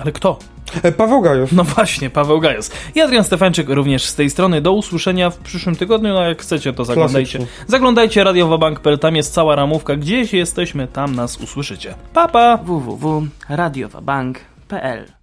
[0.01, 0.39] Ale kto?
[0.83, 1.53] E, Paweł Gajos.
[1.53, 2.71] No właśnie, Paweł Gajos.
[2.95, 4.61] I Adrian Stefańczyk również z tej strony.
[4.61, 7.39] Do usłyszenia w przyszłym tygodniu, no jak chcecie, to zaglądajcie.
[7.39, 7.65] Klasycznie.
[7.67, 9.97] Zaglądajcie radiowabank.pl, tam jest cała ramówka.
[9.97, 11.95] Gdzieś jesteśmy, tam nas usłyszycie.
[12.13, 12.57] Pa, pa!
[12.57, 15.18] www.radiowabank.pl